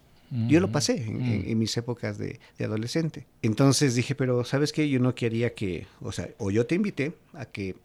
yo 0.48 0.60
lo 0.60 0.66
Ujú. 0.68 0.72
pasé 0.72 0.96
en, 0.96 1.20
en- 1.20 1.40
Mm. 1.42 1.50
en 1.50 1.58
mis 1.58 1.76
épocas 1.76 2.16
de, 2.16 2.40
de 2.56 2.64
adolescente. 2.64 3.26
Entonces 3.42 3.94
dije, 3.94 4.14
pero 4.14 4.44
¿sabes 4.44 4.72
qué? 4.72 4.88
Yo 4.88 4.98
no 4.98 5.14
quería 5.14 5.52
que, 5.52 5.86
o 6.00 6.10
sea, 6.10 6.30
o 6.38 6.50
yo 6.50 6.64
te 6.64 6.74
invité 6.74 7.12
a 7.34 7.44
que 7.44 7.76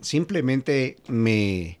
simplemente 0.00 0.96
me, 1.08 1.78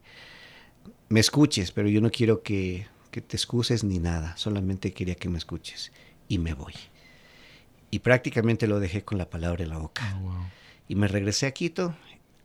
me 1.08 1.18
escuches, 1.20 1.72
pero 1.72 1.88
yo 1.88 2.00
no 2.00 2.10
quiero 2.10 2.42
que, 2.42 2.86
que 3.14 3.20
te 3.20 3.36
excuses 3.36 3.84
ni 3.84 4.00
nada, 4.00 4.36
solamente 4.36 4.92
quería 4.92 5.14
que 5.14 5.28
me 5.28 5.38
escuches. 5.38 5.92
Y 6.26 6.38
me 6.38 6.52
voy. 6.52 6.72
Y 7.92 8.00
prácticamente 8.00 8.66
lo 8.66 8.80
dejé 8.80 9.04
con 9.04 9.18
la 9.18 9.30
palabra 9.30 9.62
en 9.62 9.68
la 9.70 9.78
boca. 9.78 10.02
Oh, 10.16 10.20
wow. 10.22 10.34
Y 10.88 10.96
me 10.96 11.06
regresé 11.06 11.46
a 11.46 11.52
Quito, 11.52 11.94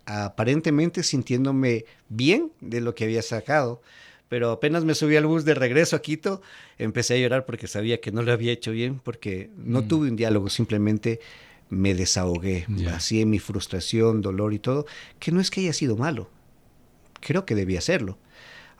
aparentemente 0.06 1.02
sintiéndome 1.02 1.86
bien 2.08 2.52
de 2.62 2.82
lo 2.82 2.94
que 2.94 3.06
había 3.06 3.24
sacado. 3.24 3.82
Pero 4.28 4.52
apenas 4.52 4.86
me 4.86 4.94
subí 4.94 5.16
al 5.16 5.26
bus 5.26 5.44
de 5.44 5.56
regreso 5.56 5.96
a 5.96 6.04
Quito, 6.04 6.44
empecé 6.78 7.16
a 7.16 7.18
llorar 7.18 7.48
porque 7.48 7.66
sabía 7.68 8.00
que 8.00 8.12
no 8.12 8.22
lo 8.22 8.32
había 8.32 8.52
hecho 8.52 8.70
bien, 8.70 9.00
porque 9.00 9.50
no 9.58 9.82
Mm. 9.82 9.88
tuve 9.88 10.08
un 10.10 10.16
diálogo, 10.18 10.50
simplemente 10.52 11.20
me 11.70 11.96
desahogué, 11.96 12.68
Ya. 12.70 12.92
vacié 12.92 13.26
mi 13.26 13.40
frustración, 13.40 14.22
dolor 14.22 14.54
y 14.54 14.60
todo, 14.60 14.86
que 15.18 15.32
no 15.32 15.42
es 15.42 15.50
que 15.50 15.62
haya 15.62 15.74
sido 15.74 15.98
malo, 15.98 16.30
creo 17.22 17.44
que 17.48 17.56
debía 17.56 17.80
hacerlo. 17.80 18.20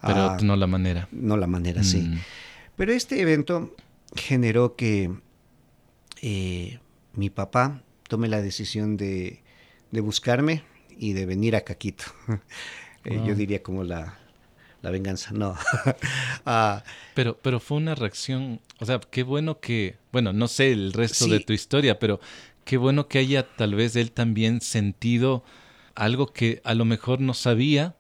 Pero 0.02 0.32
Ah, 0.32 0.38
no 0.42 0.56
la 0.56 0.68
manera. 0.68 1.08
no 1.12 1.36
la 1.38 1.48
manera, 1.48 1.84
sí. 1.84 2.00
Mm. 2.02 2.20
Pero 2.76 2.94
este 2.94 3.20
evento 3.22 3.76
generó 4.16 4.76
que 4.76 5.12
eh, 6.22 6.80
mi 7.14 7.30
papá 7.30 7.82
tome 8.08 8.28
la 8.28 8.42
decisión 8.42 8.98
de, 8.98 9.42
de 9.92 10.02
buscarme 10.02 10.64
y 10.98 11.14
de 11.14 11.26
venir 11.26 11.56
a 11.56 11.62
Caquito. 11.62 12.06
Eh. 13.06 13.22
Yo 13.26 13.34
diría 13.34 13.64
como 13.64 13.86
la, 13.86 14.20
la 14.82 14.92
venganza, 14.92 15.32
no. 15.32 15.56
Ah, 16.46 16.84
Pero, 17.16 17.38
pero 17.42 17.62
fue 17.62 17.78
una 17.78 17.96
reacción, 17.96 18.60
o 18.80 18.86
sea, 18.86 19.00
qué 19.00 19.24
bueno 19.24 19.62
que, 19.62 19.96
bueno, 20.12 20.34
no 20.34 20.50
sé 20.50 20.74
el 20.74 20.92
resto 20.92 21.24
Sí. 21.26 21.32
de 21.32 21.40
tu 21.40 21.54
historia, 21.54 21.98
pero 21.98 22.20
qué 22.66 22.76
bueno 22.76 23.08
que 23.08 23.20
haya 23.20 23.48
tal 23.56 23.74
vez 23.76 23.96
él 23.96 24.12
también 24.12 24.60
sentido 24.60 25.46
algo 25.96 26.28
que 26.28 26.62
a 26.66 26.74
lo 26.74 26.84
mejor 26.84 27.22
no 27.22 27.34
sabía, 27.34 27.96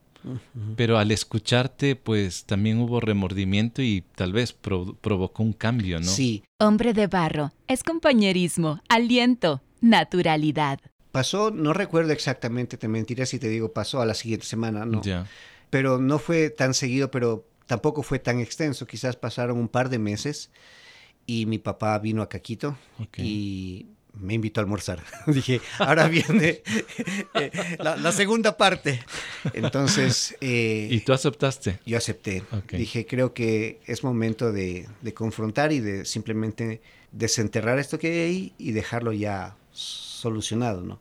pero 0.75 0.97
al 0.97 1.12
escucharte, 1.12 1.95
pues 1.95 2.45
también 2.45 2.79
hubo 2.79 2.99
remordimiento 2.99 3.82
y 3.82 4.03
tal 4.15 4.34
vez 4.34 4.53
pro- 4.53 4.95
provocó 4.99 5.43
un 5.43 5.53
cambio, 5.53 5.99
¿no? 5.99 6.05
Sí, 6.05 6.43
Hombre 6.60 6.93
de 6.93 7.08
barro 7.08 7.51
es 7.67 7.84
compañerismo, 7.84 8.82
aliento, 8.89 9.62
naturalidad. 9.82 10.79
pasó, 11.12 11.51
no 11.51 11.73
recuerdo 11.73 12.12
exactamente, 12.12 12.77
te 12.77 12.88
mentiré 12.88 13.25
si 13.25 13.39
te 13.39 13.47
digo 13.49 13.71
pasó 13.73 14.01
a 14.01 14.05
la 14.05 14.13
siguiente 14.13 14.45
semana, 14.45 14.86
no. 14.86 15.01
Ya. 15.01 15.25
pero 15.69 15.99
no 15.99 16.19
fue 16.19 16.49
tan 16.49 16.73
seguido, 16.73 17.12
pero 17.12 17.45
tampoco 17.65 18.01
fue 18.03 18.19
tan 18.19 18.39
extenso. 18.39 18.86
Quizás 18.88 19.15
pasaron 19.15 19.58
un 19.58 19.67
par 19.69 19.89
de 19.89 19.99
meses 19.99 20.49
y 21.25 21.45
mi 21.45 21.60
papá 21.60 21.97
vino 21.99 22.21
a 22.23 22.29
Caquito 22.29 22.77
Ok. 22.99 23.19
y 23.19 23.86
me 24.13 24.33
invitó 24.33 24.59
a 24.59 24.63
almorzar. 24.63 25.03
Dije, 25.27 25.61
ahora 25.77 26.07
viene 26.07 26.61
eh, 27.35 27.51
la, 27.79 27.95
la 27.97 28.11
segunda 28.11 28.57
parte. 28.57 28.99
Entonces, 29.53 30.35
eh, 30.41 30.87
¿Y 30.91 30.99
tú 31.01 31.13
aceptaste? 31.13 31.79
yo 31.85 31.97
acepté. 31.97 32.43
Dije, 32.71 33.05
creo 33.05 33.33
que 33.33 33.79
es 33.85 34.03
momento 34.03 34.51
de, 34.51 34.87
de 35.01 35.13
confrontar 35.13 35.71
y 35.71 35.79
de 35.79 36.05
simplemente 36.05 36.81
desenterrar 37.11 37.79
esto 37.79 37.97
que 37.99 38.07
hay 38.11 38.19
ahí 38.19 38.53
y 38.57 38.71
dejarlo 38.71 39.13
ya 39.13 39.55
solucionado, 39.71 40.81
¿no? 40.83 40.99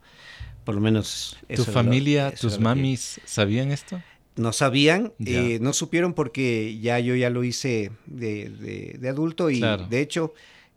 Por 0.64 0.74
lo 0.74 0.80
menos... 0.80 1.36
¿Tu 1.46 1.54
eso 1.54 1.64
lo- 1.66 1.72
familia, 1.72 2.28
eso 2.28 2.48
tus 2.48 2.56
que- 2.58 2.62
mamis 2.64 3.20
sabían 3.24 3.70
esto? 3.72 4.02
no 4.36 4.52
sabían, 4.52 5.12
eh, 5.26 5.58
no 5.60 5.72
supieron 5.72 6.14
porque 6.14 6.78
ya 6.78 7.00
yo 7.00 7.16
ya 7.16 7.28
lo 7.28 7.42
hice 7.42 7.90
de, 8.06 8.48
de- 8.50 8.96
de 9.00 9.08
adulto 9.08 9.50
y 9.50 9.58
Claro. 9.58 9.88
de 9.88 10.00
hecho 10.00 10.32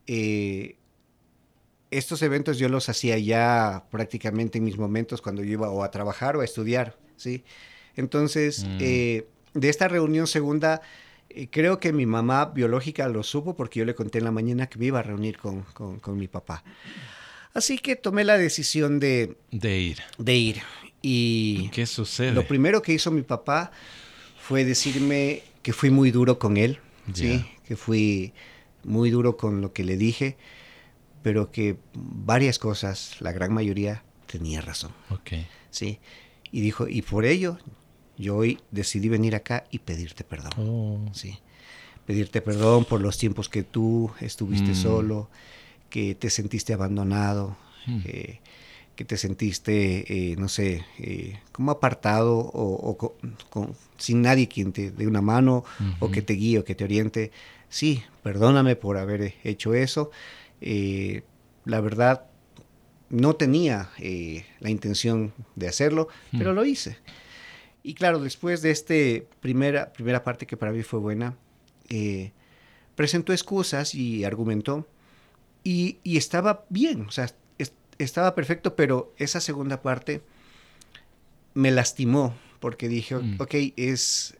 eh, 0.08 0.78
estos 1.92 2.22
eventos 2.22 2.58
yo 2.58 2.70
los 2.70 2.90
hacía 2.90 3.18
ya 3.20 3.84
prácticamente 3.92 4.58
en 4.58 4.64
mis 4.64 4.78
momentos 4.78 5.22
cuando 5.22 5.44
yo 5.44 5.52
iba 5.52 5.70
o 5.70 5.84
a 5.84 5.92
trabajar 5.92 6.36
o 6.38 6.42
a 6.42 6.46
estudiar, 6.46 6.98
¿sí? 7.18 7.44
Entonces, 7.96 8.64
Mm. 8.66 8.78
eh, 8.80 9.28
de 9.54 9.70
esta 9.70 9.88
reunión 9.90 10.28
segunda, 10.28 10.82
eh, 11.30 11.48
creo 11.52 11.80
que 11.80 11.92
mi 11.94 12.06
mamá 12.06 12.46
biológica 12.46 13.08
lo 13.10 13.24
supo 13.24 13.56
porque 13.56 13.80
yo 13.80 13.86
le 13.86 13.94
conté 13.96 14.20
en 14.20 14.24
la 14.26 14.32
mañana 14.32 14.68
que 14.68 14.80
me 14.80 14.86
iba 14.86 15.00
a 15.00 15.04
reunir 15.04 15.38
con, 15.38 15.64
con- 15.74 16.00
con 16.00 16.18
mi 16.18 16.28
papá. 16.28 16.64
Así 17.54 17.78
que 17.78 17.96
tomé 17.98 18.24
la 18.24 18.38
decisión 18.38 19.00
de, 19.00 19.36
De 19.52 19.78
ir. 19.80 19.98
de 20.18 20.36
ir. 20.36 20.62
Y 21.02 21.70
¿Qué 21.74 21.86
sucede? 21.86 22.32
lo 22.32 22.48
primero 22.48 22.82
que 22.82 22.94
hizo 22.94 23.12
mi 23.12 23.24
papá 23.24 23.72
fue 24.40 24.64
decirme 24.64 25.44
que 25.62 25.74
fui 25.74 25.90
muy 25.90 26.12
duro 26.12 26.40
con 26.40 26.56
él, 26.58 26.80
¿sí? 27.14 27.46
que 27.68 27.76
fui 27.76 28.34
muy 28.84 29.10
duro 29.10 29.36
con 29.36 29.62
lo 29.62 29.74
que 29.74 29.84
le 29.84 29.98
dije, 29.98 30.38
pero 31.24 31.52
que 31.52 31.78
varias 31.94 32.60
cosas, 32.60 33.16
la 33.20 33.32
gran 33.32 33.54
mayoría, 33.54 34.04
tenía 34.28 34.62
razón. 34.62 34.92
Okay. 35.10 35.48
¿sí? 35.70 36.00
Y 36.52 36.62
dijo, 36.62 36.88
y 36.88 37.02
por 37.02 37.26
ello 37.26 37.58
yo 38.18 38.36
hoy 38.38 38.60
decidí 38.72 39.10
venir 39.10 39.36
acá 39.36 39.66
y 39.72 39.80
pedirte 39.80 40.24
perdón. 40.24 40.52
Oh. 40.58 41.00
¿sí? 41.14 41.40
Pedirte 42.06 42.42
perdón 42.42 42.86
por 42.86 43.02
los 43.02 43.18
tiempos 43.18 43.50
que 43.50 43.64
tú 43.64 44.12
estuviste 44.20 44.72
Mm. 44.72 44.76
solo, 44.76 45.30
que 45.90 46.16
te 46.16 46.30
sentiste 46.30 46.74
abandonado, 46.74 47.56
Mm. 47.88 48.00
eh, 48.06 48.40
que 48.96 49.06
te 49.06 49.18
sentiste, 49.18 50.32
eh, 50.32 50.36
no 50.36 50.48
sé, 50.50 50.86
eh, 51.00 51.40
como 51.52 51.72
apartado 51.72 52.38
o, 52.38 52.74
o 52.90 52.98
co- 52.98 53.16
con- 53.50 53.74
sin 53.98 54.22
nadie 54.22 54.48
quien 54.48 54.72
te 54.74 54.92
dé 54.92 55.08
una 55.08 55.22
mano 55.22 55.64
o 56.00 56.06
Ujú. 56.06 56.12
que 56.14 56.22
te 56.22 56.34
guíe 56.34 56.60
o 56.60 56.64
que 56.66 56.76
te 56.76 56.84
oriente. 56.84 57.32
Sí, 57.70 58.04
perdóname 58.22 58.76
por 58.76 58.98
haber 58.98 59.36
hecho 59.44 59.74
eso. 59.74 60.12
Eh, 60.62 61.24
la 61.66 61.82
verdad, 61.82 62.26
no 63.10 63.36
tenía 63.36 63.90
eh, 64.00 64.46
la 64.60 64.70
intención 64.70 65.34
de 65.56 65.68
hacerlo, 65.68 66.08
pero 66.32 66.52
Mm. 66.54 66.56
lo 66.56 66.66
hice. 66.66 66.98
Y 67.84 67.94
claro, 67.96 68.20
después 68.20 68.62
de 68.62 68.72
esta 68.72 68.94
primera, 69.42 69.92
primera 69.92 70.24
parte 70.24 70.46
que 70.46 70.56
para 70.56 70.72
mí 70.72 70.84
fue 70.84 71.00
buena, 71.00 71.36
eh, 71.90 72.32
presentó 72.96 73.34
excusas 73.34 73.96
y 73.96 74.24
argumentó 74.24 74.88
y, 75.64 75.98
y 76.04 76.18
estaba 76.18 76.66
bien, 76.70 77.02
o 77.08 77.12
sea, 77.12 77.28
es- 77.58 77.74
estaba 77.98 78.34
perfecto, 78.36 78.76
pero 78.76 79.14
esa 79.18 79.40
segunda 79.42 79.82
parte 79.82 80.22
me 81.54 81.72
lastimó 81.72 82.34
porque 82.60 82.88
dije, 82.88 83.16
Mm. 83.16 83.36
ok, 83.42 83.54
es, 83.76 84.38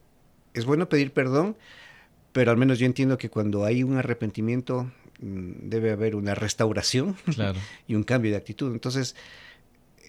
es 0.54 0.64
bueno 0.64 0.88
pedir 0.88 1.12
perdón, 1.12 1.56
pero 2.32 2.50
al 2.52 2.56
menos 2.56 2.78
yo 2.78 2.86
entiendo 2.86 3.18
que 3.18 3.28
cuando 3.28 3.64
hay 3.64 3.82
un 3.82 3.96
arrepentimiento 3.98 4.90
debe 5.22 5.92
haber 5.92 6.16
una 6.16 6.34
restauración 6.34 7.16
Claro. 7.34 7.58
y 7.88 7.94
un 7.94 8.02
cambio 8.02 8.30
de 8.32 8.36
actitud. 8.36 8.72
Entonces, 8.72 9.14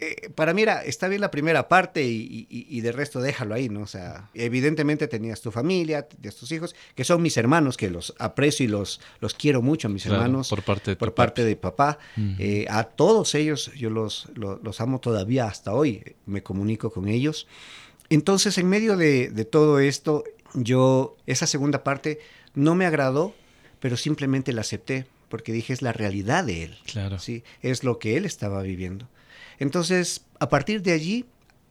eh, 0.01 0.29
para 0.33 0.53
mí 0.55 0.63
era, 0.63 0.83
está 0.83 1.07
bien 1.07 1.21
la 1.21 1.29
primera 1.29 1.67
parte 1.69 2.03
y, 2.03 2.47
y, 2.49 2.65
y 2.67 2.81
de 2.81 2.91
resto 2.91 3.21
déjalo 3.21 3.53
ahí, 3.53 3.69
¿no? 3.69 3.81
O 3.81 3.87
sea, 3.87 4.29
evidentemente 4.33 5.07
tenías 5.07 5.39
tu 5.41 5.51
familia, 5.51 6.01
tenías 6.07 6.35
tus 6.35 6.51
hijos, 6.51 6.75
que 6.95 7.03
son 7.03 7.21
mis 7.21 7.37
hermanos, 7.37 7.77
que 7.77 7.89
los 7.91 8.13
aprecio 8.17 8.65
y 8.65 8.69
los, 8.69 8.99
los 9.21 9.35
quiero 9.35 9.61
mucho, 9.61 9.87
a 9.87 9.91
mis 9.91 10.03
Claro, 10.03 10.17
hermanos, 10.23 10.49
por 10.49 10.63
parte 10.63 10.91
de 10.91 10.95
por 10.97 11.13
parte 11.13 11.41
papi. 11.43 11.49
de 11.49 11.55
papá. 11.55 11.99
Eh, 12.39 12.65
a 12.69 12.85
todos 12.85 13.35
ellos 13.35 13.71
yo 13.77 13.91
los, 13.91 14.27
lo- 14.33 14.59
los, 14.63 14.81
amo 14.81 14.99
todavía 14.99 15.45
hasta 15.45 15.73
hoy, 15.73 16.15
me 16.25 16.41
comunico 16.41 16.89
con 16.91 17.07
ellos. 17.07 17.47
Entonces, 18.09 18.57
en 18.57 18.67
medio 18.67 18.97
de, 18.97 19.29
de 19.29 19.45
todo 19.45 19.79
esto, 19.79 20.23
yo, 20.55 21.15
esa 21.27 21.45
segunda 21.47 21.83
parte 21.83 22.19
no 22.55 22.75
me 22.75 22.85
agradó, 22.87 23.33
pero 23.83 23.97
simplemente 23.97 24.53
la 24.53 24.61
acepté, 24.61 25.07
porque 25.27 25.51
dije, 25.51 25.73
es 25.73 25.81
la 25.81 25.91
realidad 25.91 26.45
de 26.45 26.63
él. 26.63 26.77
Claro. 26.85 27.19
¿sí? 27.19 27.43
Es 27.61 27.83
lo 27.83 27.99
que 27.99 28.15
él 28.15 28.23
estaba 28.23 28.61
viviendo. 28.61 29.09
Entonces, 29.59 30.23
a 30.39 30.47
partir 30.47 30.81
de 30.83 30.93
allí, 30.93 31.25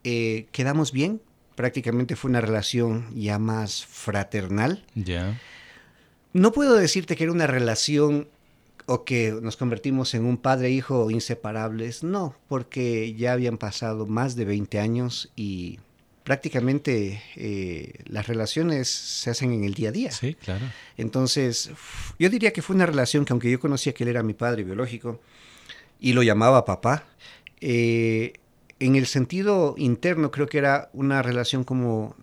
eh, 0.04 0.44
quedamos 0.52 0.92
bien. 0.92 1.22
Prácticamente 1.54 2.14
fue 2.14 2.28
una 2.28 2.42
relación 2.42 3.06
ya 3.14 3.38
más 3.38 3.86
fraternal. 3.86 4.84
Ya. 4.94 5.40
No 6.34 6.52
puedo 6.52 6.76
decirte 6.76 7.16
que 7.16 7.24
era 7.24 7.32
una 7.32 7.46
relación 7.46 8.28
o 8.84 9.04
que 9.04 9.34
nos 9.40 9.56
convertimos 9.56 10.12
en 10.12 10.26
un 10.26 10.36
padre 10.36 10.68
e 10.68 10.72
hijo 10.72 11.10
inseparables. 11.10 12.02
No, 12.02 12.36
porque 12.46 13.14
ya 13.14 13.32
habían 13.32 13.56
pasado 13.56 14.06
más 14.06 14.36
de 14.36 14.44
20 14.44 14.78
años 14.80 15.32
y 15.34 15.78
prácticamente 16.24 17.22
eh, 17.36 17.94
las 18.06 18.26
relaciones 18.26 18.88
se 18.88 19.30
hacen 19.30 19.52
en 19.52 19.64
el 19.64 19.74
día 19.74 19.88
a 19.88 19.92
día. 19.92 20.10
Sí, 20.12 20.34
claro. 20.34 20.64
Entonces, 20.96 21.70
yo 22.18 22.30
diría 22.30 22.52
que 22.52 22.62
fue 22.62 22.76
una 22.76 22.86
relación 22.86 23.24
que 23.24 23.32
aunque 23.32 23.50
yo 23.50 23.58
conocía 23.60 23.92
que 23.92 24.04
él 24.04 24.10
era 24.10 24.22
mi 24.22 24.34
padre 24.34 24.62
biológico 24.64 25.20
y 26.00 26.12
lo 26.12 26.22
llamaba 26.22 26.64
papá, 26.64 27.04
eh, 27.60 28.34
en 28.80 28.96
el 28.96 29.06
sentido 29.06 29.74
interno 29.78 30.30
creo 30.30 30.46
que 30.46 30.58
era 30.58 30.90
una 30.92 31.22
relación 31.22 31.62
como, 31.64 32.16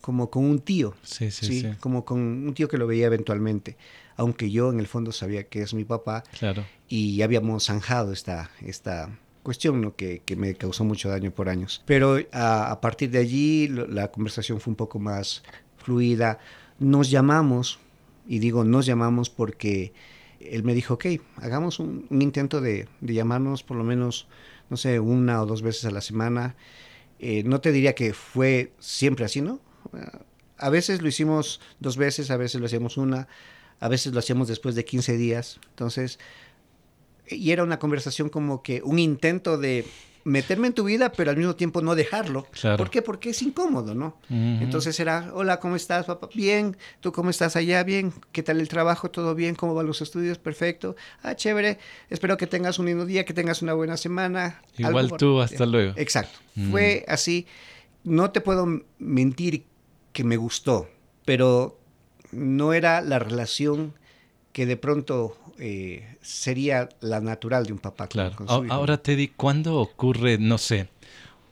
como 0.00 0.30
con 0.30 0.44
un 0.44 0.60
tío, 0.60 0.94
Sí, 1.02 1.30
sí, 1.30 1.46
¿sí? 1.46 1.60
sí. 1.62 1.68
como 1.80 2.04
con 2.04 2.18
un 2.20 2.54
tío 2.54 2.68
que 2.68 2.78
lo 2.78 2.86
veía 2.86 3.06
eventualmente, 3.06 3.76
aunque 4.16 4.50
yo 4.50 4.70
en 4.70 4.78
el 4.80 4.86
fondo 4.86 5.10
sabía 5.12 5.44
que 5.48 5.62
es 5.62 5.74
mi 5.74 5.84
papá 5.84 6.22
Claro. 6.38 6.64
y 6.88 7.16
ya 7.16 7.24
habíamos 7.24 7.64
zanjado 7.66 8.12
esta, 8.12 8.50
esta 8.64 9.10
cuestión 9.46 9.80
¿no? 9.80 9.94
que, 9.94 10.22
que 10.26 10.34
me 10.34 10.56
causó 10.56 10.82
mucho 10.82 11.08
daño 11.08 11.30
por 11.30 11.48
años. 11.48 11.80
Pero 11.86 12.18
a, 12.32 12.80
partir 12.80 13.12
de 13.12 13.18
allí 13.18 13.68
la 13.68 14.10
conversación 14.10 14.60
fue 14.60 14.72
un 14.72 14.76
poco 14.76 14.98
más 14.98 15.44
fluida. 15.76 16.40
Nos 16.80 17.12
llamamos, 17.12 17.78
y 18.26 18.40
digo 18.40 18.64
nos 18.64 18.86
llamamos 18.86 19.30
porque 19.30 19.92
él 20.40 20.64
me 20.64 20.74
dijo, 20.74 20.94
ok, 20.94 21.06
hagamos 21.36 21.78
un, 21.78 22.08
intento 22.10 22.60
de, 22.60 22.88
de 23.00 23.14
llamarnos 23.14 23.62
por 23.62 23.76
lo 23.76 23.84
menos, 23.84 24.26
no 24.68 24.76
sé, 24.76 24.98
una 24.98 25.40
o 25.40 25.46
dos 25.46 25.62
veces 25.62 25.84
a 25.84 25.92
la 25.92 26.00
semana. 26.00 26.56
Eh, 27.20 27.44
no 27.44 27.60
te 27.60 27.70
diría 27.70 27.94
que 27.94 28.14
fue 28.14 28.72
siempre 28.80 29.24
así, 29.24 29.42
¿no? 29.42 29.60
A 30.58 30.70
veces 30.70 31.02
lo 31.02 31.06
hicimos 31.08 31.60
dos 31.78 31.96
veces, 31.96 32.32
a 32.32 32.36
veces 32.36 32.60
lo 32.60 32.66
hacíamos 32.66 32.96
una, 32.96 33.28
a 33.78 33.88
veces 33.88 34.12
lo 34.12 34.18
hacíamos 34.18 34.48
después 34.48 34.74
de 34.74 34.84
15 34.84 35.16
días. 35.16 35.60
Entonces, 35.68 36.18
y 37.28 37.50
era 37.50 37.62
una 37.62 37.78
conversación 37.78 38.28
como 38.28 38.62
que 38.62 38.82
un 38.82 38.98
intento 38.98 39.58
de 39.58 39.84
meterme 40.24 40.66
en 40.66 40.72
tu 40.72 40.82
vida, 40.82 41.12
pero 41.12 41.30
al 41.30 41.36
mismo 41.36 41.54
tiempo 41.54 41.80
no 41.82 41.94
dejarlo. 41.94 42.46
Claro. 42.50 42.78
¿Por 42.78 42.90
qué? 42.90 43.00
Porque 43.00 43.30
es 43.30 43.40
incómodo, 43.42 43.94
¿no? 43.94 44.18
Entonces 44.28 44.98
era, 44.98 45.30
hola, 45.32 45.60
¿cómo 45.60 45.76
estás, 45.76 46.06
papá? 46.06 46.28
Bien, 46.34 46.76
¿tú 47.00 47.12
cómo 47.12 47.30
estás 47.30 47.54
allá? 47.54 47.84
Bien, 47.84 48.12
¿qué 48.32 48.42
tal 48.42 48.60
el 48.60 48.66
trabajo? 48.68 49.08
¿Todo 49.08 49.36
bien? 49.36 49.54
¿Cómo 49.54 49.72
van 49.74 49.86
los 49.86 50.02
estudios? 50.02 50.38
Perfecto. 50.38 50.96
Ah, 51.22 51.36
chévere. 51.36 51.78
Espero 52.10 52.36
que 52.36 52.48
tengas 52.48 52.80
un 52.80 52.86
lindo 52.86 53.06
día, 53.06 53.24
que 53.24 53.34
tengas 53.34 53.62
una 53.62 53.74
buena 53.74 53.96
semana. 53.96 54.62
Igual 54.76 54.96
Algo 54.96 55.08
por- 55.10 55.18
tú, 55.20 55.40
hasta 55.40 55.64
luego. 55.64 55.92
Exacto. 55.96 56.40
Fue 56.72 57.04
así. 57.06 57.46
No 58.02 58.32
te 58.32 58.40
puedo 58.40 58.66
mentir 58.98 59.64
que 60.12 60.24
me 60.24 60.36
gustó, 60.36 60.88
pero 61.24 61.78
no 62.32 62.72
era 62.72 63.00
la 63.00 63.20
relación 63.20 63.94
que 64.52 64.66
de 64.66 64.76
pronto 64.76 65.36
eh, 65.58 66.16
sería 66.20 66.88
la 67.00 67.20
natural 67.20 67.66
de 67.66 67.72
un 67.72 67.78
papá 67.78 68.08
Claro. 68.08 68.36
Ahora, 68.68 68.98
Teddy, 69.02 69.28
¿cuándo 69.28 69.80
ocurre, 69.80 70.38
no 70.38 70.58
sé, 70.58 70.88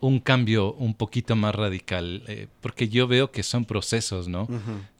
un 0.00 0.20
cambio 0.20 0.74
un 0.74 0.94
poquito 0.94 1.36
más 1.36 1.54
radical? 1.54 2.22
Eh, 2.28 2.48
porque 2.60 2.88
yo 2.88 3.06
veo 3.06 3.30
que 3.30 3.42
son 3.42 3.64
procesos, 3.64 4.28
¿no? 4.28 4.48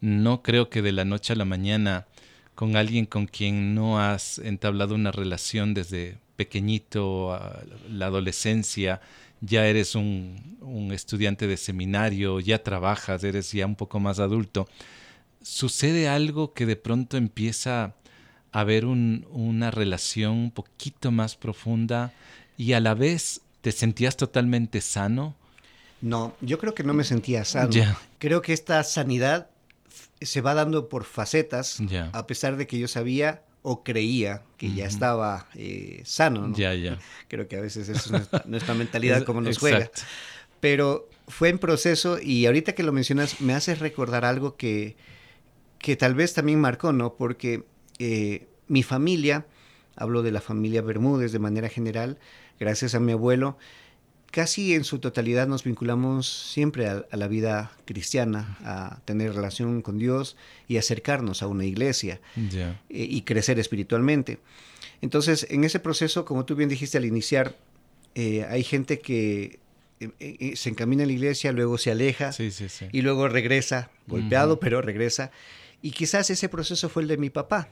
No 0.01 0.43
creo 0.43 0.71
que 0.71 0.83
de 0.83 0.93
la 0.93 1.05
noche 1.05 1.33
a 1.33 1.37
la 1.37 1.45
mañana 1.45 2.07
con 2.55 2.77
alguien 2.77 3.07
con 3.07 3.27
quien 3.27 3.75
no 3.75 4.01
has 4.01 4.39
entablado 4.39 4.95
una 4.95 5.11
relación 5.11 5.75
desde 5.75 6.19
pequeñito 6.37 7.33
a 7.33 7.63
la 7.91 8.07
adolescencia, 8.07 9.01
ya 9.41 9.67
eres 9.67 9.95
un, 9.95 10.57
un 10.61 10.93
estudiante 10.93 11.47
de 11.47 11.57
seminario, 11.57 12.41
ya 12.41 12.63
trabajas, 12.63 13.25
eres 13.25 13.53
ya 13.53 13.67
un 13.67 13.77
poco 13.77 14.01
más 14.01 14.21
adulto. 14.21 14.67
¿Sucede 15.43 16.09
algo 16.09 16.55
que 16.55 16.65
de 16.65 16.77
pronto 16.77 17.17
empieza 17.17 17.85
a 17.85 17.95
haber 18.55 18.87
un- 18.87 19.27
una 19.31 19.71
relación 19.71 20.33
un 20.33 20.51
poquito 20.51 21.11
más 21.11 21.37
profunda 21.37 22.13
y 22.57 22.73
a 22.73 22.81
la 22.81 22.95
vez 22.95 23.41
te 23.61 23.73
sentías 23.73 24.17
totalmente 24.17 24.81
sano? 24.81 25.35
No, 26.01 26.35
yo 26.41 26.59
creo 26.59 26.75
que 26.75 26.85
no 26.85 26.95
me 26.95 27.03
sentía 27.05 27.45
sano. 27.45 27.71
Creo 28.19 28.43
que 28.43 28.53
esta 28.53 28.83
sanidad 28.85 29.49
se 30.21 30.41
va 30.41 30.55
dando 30.55 30.89
por 30.89 31.05
facetas, 31.05 31.81
a 32.13 32.27
pesar 32.27 32.57
de 32.57 32.67
que 32.67 32.79
yo 32.79 32.89
sabía 32.89 33.43
o 33.63 33.83
creía 33.83 34.43
que 34.59 34.73
ya 34.73 34.85
estaba 34.87 35.49
eh, 35.55 36.03
sano. 36.05 36.49
¿no? 36.49 36.55
Creo 37.29 37.49
que 37.49 37.57
a 37.57 37.61
veces 37.61 37.89
es 37.89 38.11
nuestra, 38.47 38.75
mentalidad 38.75 39.23
como 39.27 39.41
nos 39.41 39.59
juega. 39.59 39.91
Pero 40.61 41.09
fue 41.29 41.49
en 41.49 41.59
proceso 41.59 42.19
y 42.21 42.45
ahorita 42.47 42.75
que 42.75 42.83
lo 42.83 42.93
mencionas 42.93 43.41
me 43.41 43.55
hace 43.55 43.75
recordar 43.75 44.25
algo 44.27 44.57
que, 44.57 44.97
que 45.79 45.97
tal 45.97 46.15
vez 46.15 46.35
también 46.35 46.61
marcó, 46.61 46.93
¿no? 46.93 47.15
Porque 47.15 47.65
eh, 47.99 48.47
mi 48.69 48.83
familia, 48.83 49.47
hablo 49.97 50.23
de 50.23 50.33
la 50.33 50.41
familia 50.41 50.83
Bermúdez 50.83 51.33
de 51.33 51.39
manera 51.39 51.69
general, 51.69 52.19
gracias 52.59 52.95
a 52.95 53.01
mi 53.01 53.13
abuelo, 53.13 53.57
casi 54.31 54.75
en 54.75 54.83
su 54.83 54.99
totalidad 54.99 55.47
nos 55.47 55.63
vinculamos 55.63 56.27
siempre 56.53 56.89
a, 56.89 57.05
a 57.11 57.17
la 57.17 57.29
vida 57.29 57.71
cristiana, 57.85 58.59
a 58.65 58.99
tener 59.05 59.33
relación 59.35 59.81
con 59.81 59.99
Dios 59.99 60.37
y 60.67 60.77
acercarnos 60.77 61.43
a 61.43 61.47
una 61.47 61.65
iglesia 61.65 62.21
eh, 62.37 62.75
y 62.89 63.23
crecer 63.23 63.59
espiritualmente. 63.61 64.39
Entonces, 65.03 65.47
en 65.51 65.63
ese 65.65 65.79
proceso, 65.81 66.25
como 66.25 66.45
tú 66.45 66.57
bien 66.57 66.69
dijiste 66.69 66.99
al 66.99 67.05
iniciar, 67.05 67.57
eh, 68.17 68.45
hay 68.49 68.65
gente 68.65 68.99
que 68.99 69.59
eh, 70.01 70.53
se 70.57 70.69
encamina 70.71 71.05
a 71.05 71.07
la 71.07 71.13
iglesia, 71.13 71.53
luego 71.53 71.79
se 71.79 71.91
aleja 71.91 72.33
Sí, 72.33 72.51
sí, 72.51 72.69
sí. 72.69 72.87
y 72.91 73.03
luego 73.03 73.29
regresa, 73.29 73.91
golpeado, 74.07 74.59
pero 74.59 74.83
regresa. 74.83 75.31
Y 75.85 75.91
quizás 75.91 76.31
ese 76.31 76.49
proceso 76.49 76.89
fue 76.89 77.03
el 77.03 77.09
de 77.09 77.19
mi 77.19 77.29
papá. 77.29 77.69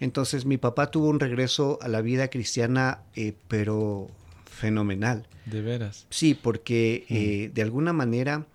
Entonces, 0.00 0.46
mi 0.46 0.56
papá 0.56 0.90
tuvo 0.90 1.08
un 1.08 1.20
regreso 1.20 1.78
a 1.80 1.86
la 1.86 2.00
vida 2.00 2.26
cristiana, 2.26 3.02
eh, 3.14 3.34
pero 3.46 4.10
fenomenal. 4.50 5.28
De 5.44 5.62
veras. 5.62 6.08
Sí, 6.10 6.34
porque 6.34 7.06
eh, 7.08 7.52
de 7.54 7.62
alguna 7.62 7.92
manera 7.92 8.48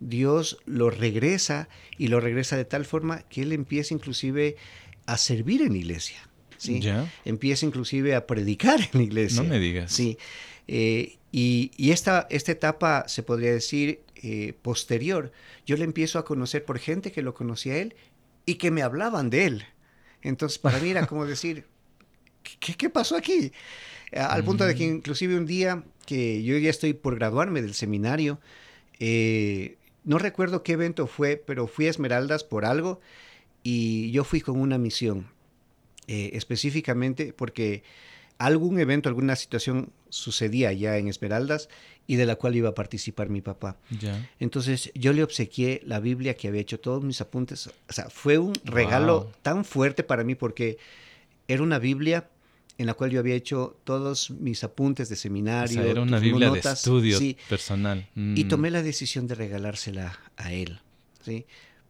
Dios 0.00 0.58
lo 0.66 0.90
regresa 0.90 1.68
y 1.98 2.08
lo 2.08 2.18
regresa 2.18 2.56
de 2.56 2.64
tal 2.64 2.84
forma 2.84 3.22
que 3.28 3.42
él 3.42 3.52
empieza 3.52 3.94
inclusive 3.94 4.56
a 5.06 5.18
servir 5.18 5.62
en 5.62 5.76
iglesia. 5.76 6.28
¿sí? 6.58 6.80
Empieza 7.24 7.64
inclusive 7.64 8.16
a 8.16 8.26
predicar 8.26 8.80
en 8.92 9.02
iglesia. 9.02 9.44
No 9.44 9.50
me 9.50 9.60
digas. 9.60 9.92
Sí. 9.92 10.18
Eh, 10.66 11.16
y, 11.30 11.70
esta, 11.90 12.26
esta 12.28 12.52
etapa, 12.52 13.04
se 13.06 13.22
podría 13.22 13.52
decir, 13.52 14.00
eh, 14.16 14.52
posterior, 14.62 15.32
yo 15.66 15.76
le 15.76 15.84
empiezo 15.84 16.18
a 16.18 16.24
conocer 16.24 16.64
por 16.64 16.78
gente 16.78 17.10
que 17.10 17.22
lo 17.22 17.34
conocía 17.34 17.74
a 17.74 17.78
él 17.78 17.94
y 18.46 18.56
que 18.56 18.70
me 18.70 18.82
hablaban 18.82 19.30
de 19.30 19.44
él. 19.46 19.64
Entonces, 20.22 20.58
para 20.58 20.78
mí 20.78 20.90
era 20.90 21.06
como 21.08 21.26
decir, 21.26 21.66
¿qué, 22.42 22.74
qué 22.74 22.90
pasó 22.90 23.16
aquí? 23.16 23.52
Al 24.12 24.44
punto 24.44 24.66
de 24.66 24.74
que 24.74 24.86
mm. 24.86 24.96
inclusive 24.96 25.36
un 25.36 25.46
día 25.46 25.84
que 26.06 26.42
yo 26.42 26.56
ya 26.58 26.70
estoy 26.70 26.92
por 26.92 27.14
graduarme 27.16 27.62
del 27.62 27.74
seminario, 27.74 28.40
eh, 28.98 29.78
no 30.04 30.18
recuerdo 30.18 30.62
qué 30.62 30.72
evento 30.72 31.06
fue, 31.06 31.36
pero 31.36 31.66
fui 31.66 31.86
a 31.86 31.90
Esmeraldas 31.90 32.44
por 32.44 32.64
algo 32.64 33.00
y 33.62 34.10
yo 34.10 34.24
fui 34.24 34.40
con 34.40 34.60
una 34.60 34.78
misión, 34.78 35.28
eh, 36.08 36.30
específicamente 36.34 37.32
porque 37.32 37.84
algún 38.38 38.78
evento, 38.80 39.08
alguna 39.08 39.36
situación 39.36 39.90
sucedía 40.08 40.72
ya 40.72 40.96
en 40.98 41.08
Esmeraldas 41.08 41.68
y 42.06 42.16
de 42.16 42.26
la 42.26 42.36
cual 42.36 42.56
iba 42.56 42.70
a 42.70 42.74
participar 42.74 43.28
mi 43.28 43.40
papá. 43.40 43.76
Entonces 44.40 44.90
yo 44.94 45.12
le 45.12 45.22
obsequié 45.22 45.80
la 45.84 46.00
Biblia 46.00 46.34
que 46.34 46.48
había 46.48 46.60
hecho 46.60 46.80
todos 46.80 47.02
mis 47.02 47.20
apuntes. 47.20 47.68
O 47.68 47.92
sea, 47.92 48.10
fue 48.10 48.38
un 48.38 48.54
regalo 48.64 49.30
tan 49.42 49.64
fuerte 49.64 50.02
para 50.02 50.24
mí 50.24 50.34
porque 50.34 50.78
era 51.48 51.62
una 51.62 51.78
Biblia 51.78 52.28
en 52.78 52.86
la 52.86 52.94
cual 52.94 53.10
yo 53.10 53.20
había 53.20 53.34
hecho 53.34 53.78
todos 53.84 54.30
mis 54.30 54.64
apuntes 54.64 55.08
de 55.08 55.16
seminario. 55.16 55.82
era 55.82 56.00
una 56.00 56.18
Biblia 56.18 56.50
de 56.50 56.58
estudio 56.58 57.18
personal. 57.48 58.08
Y 58.14 58.44
mm. 58.44 58.48
tomé 58.48 58.70
la 58.70 58.82
decisión 58.82 59.26
de 59.26 59.34
regalársela 59.34 60.18
a 60.36 60.52
él, 60.52 60.80
¿sí? 61.24 61.46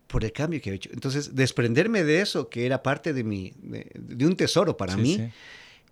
Por 0.06 0.24
el 0.24 0.32
cambio 0.32 0.60
que 0.60 0.70
había 0.70 0.76
hecho. 0.76 0.90
Entonces, 0.92 1.34
desprenderme 1.34 2.04
de 2.04 2.20
eso, 2.20 2.50
que 2.50 2.66
era 2.66 2.82
parte 2.82 3.14
de, 3.14 3.24
mi, 3.24 3.52
de, 3.62 4.26
un 4.26 4.36
tesoro 4.36 4.76
para 4.76 4.96
mí, 4.96 5.30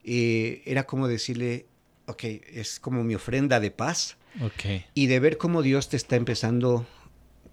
eh, 0.05 0.63
era 0.67 0.85
como 0.87 1.09
decirle, 1.09 1.67
ok, 2.07 2.25
es 2.25 2.81
como 2.81 3.05
mi 3.05 3.15
ofrenda 3.15 3.61
de 3.61 3.71
paz. 3.71 4.17
Okay. 4.41 4.85
Y 4.95 5.07
de 5.07 5.21
ver 5.21 5.39
cómo 5.39 5.63
Dios 5.63 5.89
te 5.89 5.97
está 5.97 6.17
empezando, 6.17 6.87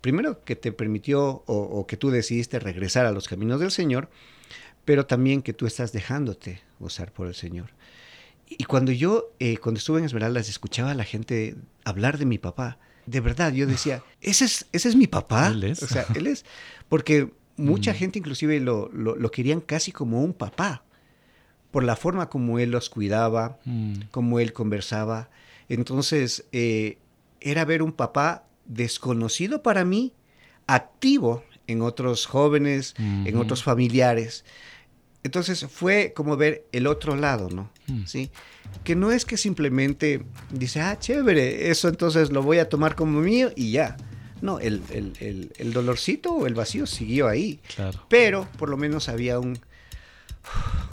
primero 0.01 0.43
que 0.43 0.55
te 0.55 0.71
permitió 0.71 1.43
o, 1.47 1.55
o 1.55 1.87
que 1.87 1.97
tú 1.97 2.11
decidiste 2.11 2.59
regresar 2.59 3.05
a 3.05 3.11
los 3.11 3.27
caminos 3.27 3.59
del 3.59 3.71
Señor, 3.71 4.09
pero 4.85 5.05
también 5.05 5.41
que 5.41 5.53
tú 5.53 5.65
estás 5.65 5.91
dejándote 5.91 6.61
gozar 6.79 7.11
por 7.11 7.27
el 7.27 7.35
Señor. 7.35 7.71
Y 8.49 8.63
cuando 8.63 8.91
yo, 8.91 9.33
eh, 9.39 9.57
cuando 9.57 9.79
estuve 9.79 9.99
en 9.99 10.05
Esmeraldas, 10.05 10.47
escuchaba 10.47 10.91
a 10.91 10.95
la 10.95 11.03
gente 11.03 11.55
hablar 11.83 12.17
de 12.17 12.25
mi 12.25 12.37
papá, 12.37 12.77
de 13.05 13.19
verdad, 13.19 13.53
yo 13.53 13.67
decía, 13.67 14.03
ese 14.21 14.45
es, 14.45 14.67
ese 14.71 14.89
es 14.89 14.95
mi 14.95 15.07
papá. 15.07 15.47
Él 15.47 15.63
es. 15.63 15.83
O 15.83 15.87
sea, 15.87 16.05
él 16.15 16.27
es. 16.27 16.45
Porque 16.87 17.31
mucha 17.57 17.91
mm. 17.91 17.95
gente 17.95 18.19
inclusive 18.19 18.59
lo, 18.59 18.89
lo, 18.93 19.31
querían 19.31 19.61
casi 19.61 19.91
como 19.91 20.23
un 20.23 20.33
papá, 20.33 20.83
por 21.77 21.83
la 21.83 21.95
forma 21.95 22.27
como 22.27 22.57
él 22.57 22.71
los 22.71 22.89
cuidaba, 22.89 23.59
mm. 23.63 24.05
como 24.09 24.39
él 24.39 24.51
conversaba. 24.51 25.29
Entonces, 25.69 26.45
eh, 26.51 26.97
era 27.39 27.65
ver 27.65 27.83
un 27.83 27.91
papá 27.91 28.45
desconocido 28.65 29.61
para 29.61 29.85
mí, 29.85 30.11
activo 30.65 31.43
en 31.67 31.83
otros 31.83 32.25
jóvenes, 32.25 32.95
en 32.97 33.37
otros 33.37 33.61
familiares. 33.61 34.43
Entonces 35.21 35.67
fue 35.69 36.13
como 36.15 36.35
ver 36.35 36.65
el 36.71 36.87
otro 36.87 37.15
lado, 37.15 37.47
¿no? 37.51 37.69
Hmm. 37.85 38.05
¿Sí? 38.05 38.31
Que 38.83 38.95
no 38.95 39.11
es 39.11 39.23
que 39.23 39.37
simplemente 39.37 40.23
dice, 40.49 40.81
ah, 40.81 40.97
chévere, 40.97 41.69
eso 41.69 41.89
entonces 41.89 42.31
lo 42.31 42.41
voy 42.41 42.57
a 42.57 42.69
tomar 42.69 42.95
como 42.95 43.19
mío 43.19 43.51
y 43.55 43.69
ya. 43.69 43.97
No, 44.41 44.59
el, 44.59 44.81
el, 44.89 45.73
dolorcito 45.73 46.33
o 46.33 46.47
el 46.47 46.55
vacío 46.55 46.87
siguió 46.87 47.27
ahí. 47.27 47.59
Claro. 47.75 48.03
Pero 48.09 48.47
por 48.57 48.67
lo 48.67 48.77
menos 48.77 49.09
había 49.09 49.37
un 49.37 49.59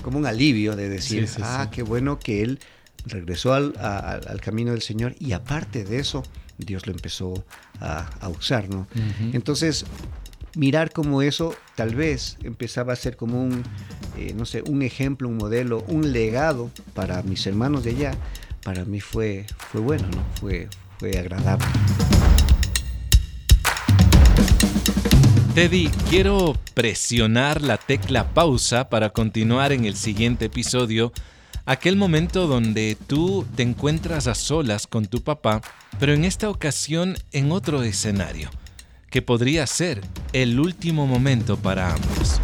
como 0.04 0.18
un 0.18 0.26
alivio 0.26 0.76
de 0.76 0.88
decir, 0.88 1.28
ah, 1.42 1.68
qué 1.72 1.82
bueno 1.82 2.20
que 2.20 2.42
él 2.42 2.60
regresó 3.06 3.52
al, 3.54 4.40
camino 4.40 4.70
del 4.70 4.82
Señor 4.82 5.16
y 5.18 5.32
aparte 5.32 5.84
de 5.84 5.98
eso, 5.98 6.22
Dios 6.58 6.86
lo 6.86 6.92
empezó 6.92 7.44
a, 7.80 8.28
usar, 8.28 8.68
¿no? 8.68 8.86
Entonces, 9.32 9.84
mirar 10.54 10.92
como 10.92 11.22
eso 11.22 11.54
tal 11.74 11.94
vez 11.94 12.36
empezaba 12.42 12.92
a 12.92 12.96
ser 12.96 13.16
como 13.16 13.42
un, 13.42 13.64
eh, 14.16 14.32
no 14.36 14.44
sé, 14.44 14.62
un 14.62 14.82
ejemplo, 14.82 15.28
un 15.28 15.36
modelo, 15.36 15.84
un 15.88 16.12
legado 16.12 16.70
para 16.94 17.22
mis 17.22 17.46
hermanos 17.46 17.84
de 17.84 17.90
allá, 17.90 18.12
para 18.62 18.84
mí 18.84 19.00
fue, 19.00 19.46
fue 19.70 19.80
bueno, 19.80 20.06
¿no? 20.14 20.24
Fue, 20.40 20.68
fue 20.98 21.18
agradable. 21.18 21.66
Teddy, 25.54 25.88
quiero 26.10 26.58
presionar 26.74 27.62
la 27.62 27.76
tecla 27.76 28.34
pausa 28.34 28.88
para 28.88 29.10
continuar 29.10 29.70
en 29.70 29.84
el 29.84 29.94
siguiente 29.94 30.46
episodio, 30.46 31.12
aquel 31.64 31.94
momento 31.94 32.48
donde 32.48 32.96
tú 33.06 33.46
te 33.54 33.62
encuentras 33.62 34.26
a 34.26 34.34
solas 34.34 34.88
con 34.88 35.06
tu 35.06 35.22
papá, 35.22 35.60
pero 36.00 36.12
en 36.12 36.24
esta 36.24 36.50
ocasión 36.50 37.16
en 37.30 37.52
otro 37.52 37.84
escenario 37.84 38.50
que 39.10 39.22
podría 39.22 39.64
ser 39.68 40.00
el 40.32 40.58
último 40.58 41.06
momento 41.06 41.56
para 41.56 41.94
ambos. 41.94 42.40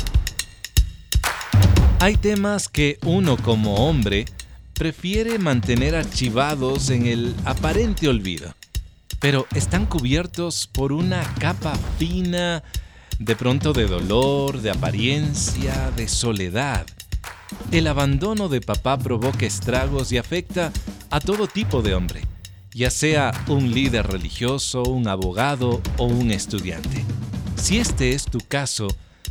Hay 1.98 2.16
temas 2.16 2.68
que 2.68 2.96
uno 3.04 3.36
como 3.38 3.88
hombre 3.88 4.24
prefiere 4.72 5.40
mantener 5.40 5.96
archivados 5.96 6.90
en 6.90 7.06
el 7.06 7.34
aparente 7.44 8.06
olvido, 8.06 8.54
pero 9.18 9.48
están 9.52 9.86
cubiertos 9.86 10.68
por 10.68 10.92
una 10.92 11.24
capa 11.40 11.76
fina, 11.98 12.62
de 13.20 13.36
pronto 13.36 13.72
de 13.72 13.86
dolor, 13.86 14.60
de 14.60 14.72
apariencia, 14.72 15.92
de 15.94 16.08
soledad. 16.08 16.84
El 17.70 17.86
abandono 17.86 18.48
de 18.48 18.60
papá 18.60 18.98
provoca 18.98 19.46
estragos 19.46 20.10
y 20.10 20.18
afecta 20.18 20.72
a 21.10 21.20
todo 21.20 21.46
tipo 21.46 21.82
de 21.82 21.94
hombre 21.94 22.22
ya 22.72 22.90
sea 22.90 23.32
un 23.48 23.72
líder 23.72 24.06
religioso, 24.06 24.82
un 24.82 25.08
abogado 25.08 25.80
o 25.96 26.04
un 26.04 26.30
estudiante. 26.30 27.04
Si 27.56 27.78
este 27.78 28.12
es 28.12 28.24
tu 28.24 28.38
caso, 28.38 28.88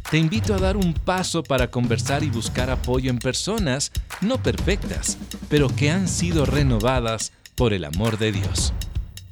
te 0.10 0.17
invito 0.17 0.54
a 0.54 0.60
dar 0.60 0.78
un 0.78 0.93
paso 0.93 1.43
para 1.43 1.69
conversar 1.71 2.23
y 2.23 2.30
buscar 2.30 2.69
apoyo 2.69 3.10
en 3.10 3.19
personas 3.19 3.91
no 4.21 4.41
perfectas, 4.41 5.17
pero 5.49 5.73
que 5.73 5.91
han 5.91 6.08
sido 6.08 6.45
renovadas 6.45 7.32
por 7.56 7.73
el 7.73 7.86
amor 7.86 8.17
de 8.17 8.32
Dios. 8.32 8.73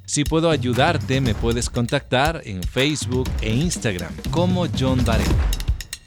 Si 0.07 0.23
puedo 0.23 0.49
ayudarte, 0.49 1.19
me 1.19 1.35
puedes 1.35 1.69
contactar 1.69 2.41
en 2.45 2.63
Facebook 2.63 3.29
e 3.41 3.53
Instagram 3.53 4.13
como 4.31 4.65
John 4.79 5.03
Varela. 5.03 5.35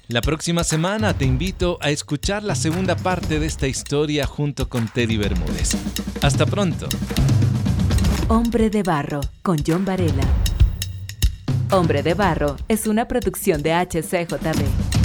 La 0.08 0.22
próxima 0.22 0.64
semana 0.64 1.12
te 1.12 1.26
invito 1.26 1.76
a 1.82 1.90
escuchar 1.90 2.42
la 2.42 2.54
segunda 2.54 2.96
parte 2.96 3.38
de 3.38 3.44
esta 3.44 3.68
historia 3.68 4.26
junto 4.26 4.70
con 4.70 4.88
Teddy 4.88 5.18
Bermúdez. 5.18 5.76
Hasta 6.22 6.46
pronto. 6.46 6.88
Hombre 8.28 8.70
de 8.70 8.82
Barro 8.82 9.20
con 9.42 9.58
John 9.64 9.84
Varela. 9.84 10.24
Hombre 11.70 12.02
de 12.02 12.14
Barro 12.14 12.56
es 12.68 12.86
una 12.86 13.06
producción 13.06 13.62
de 13.62 13.74
HCJB. 13.74 14.99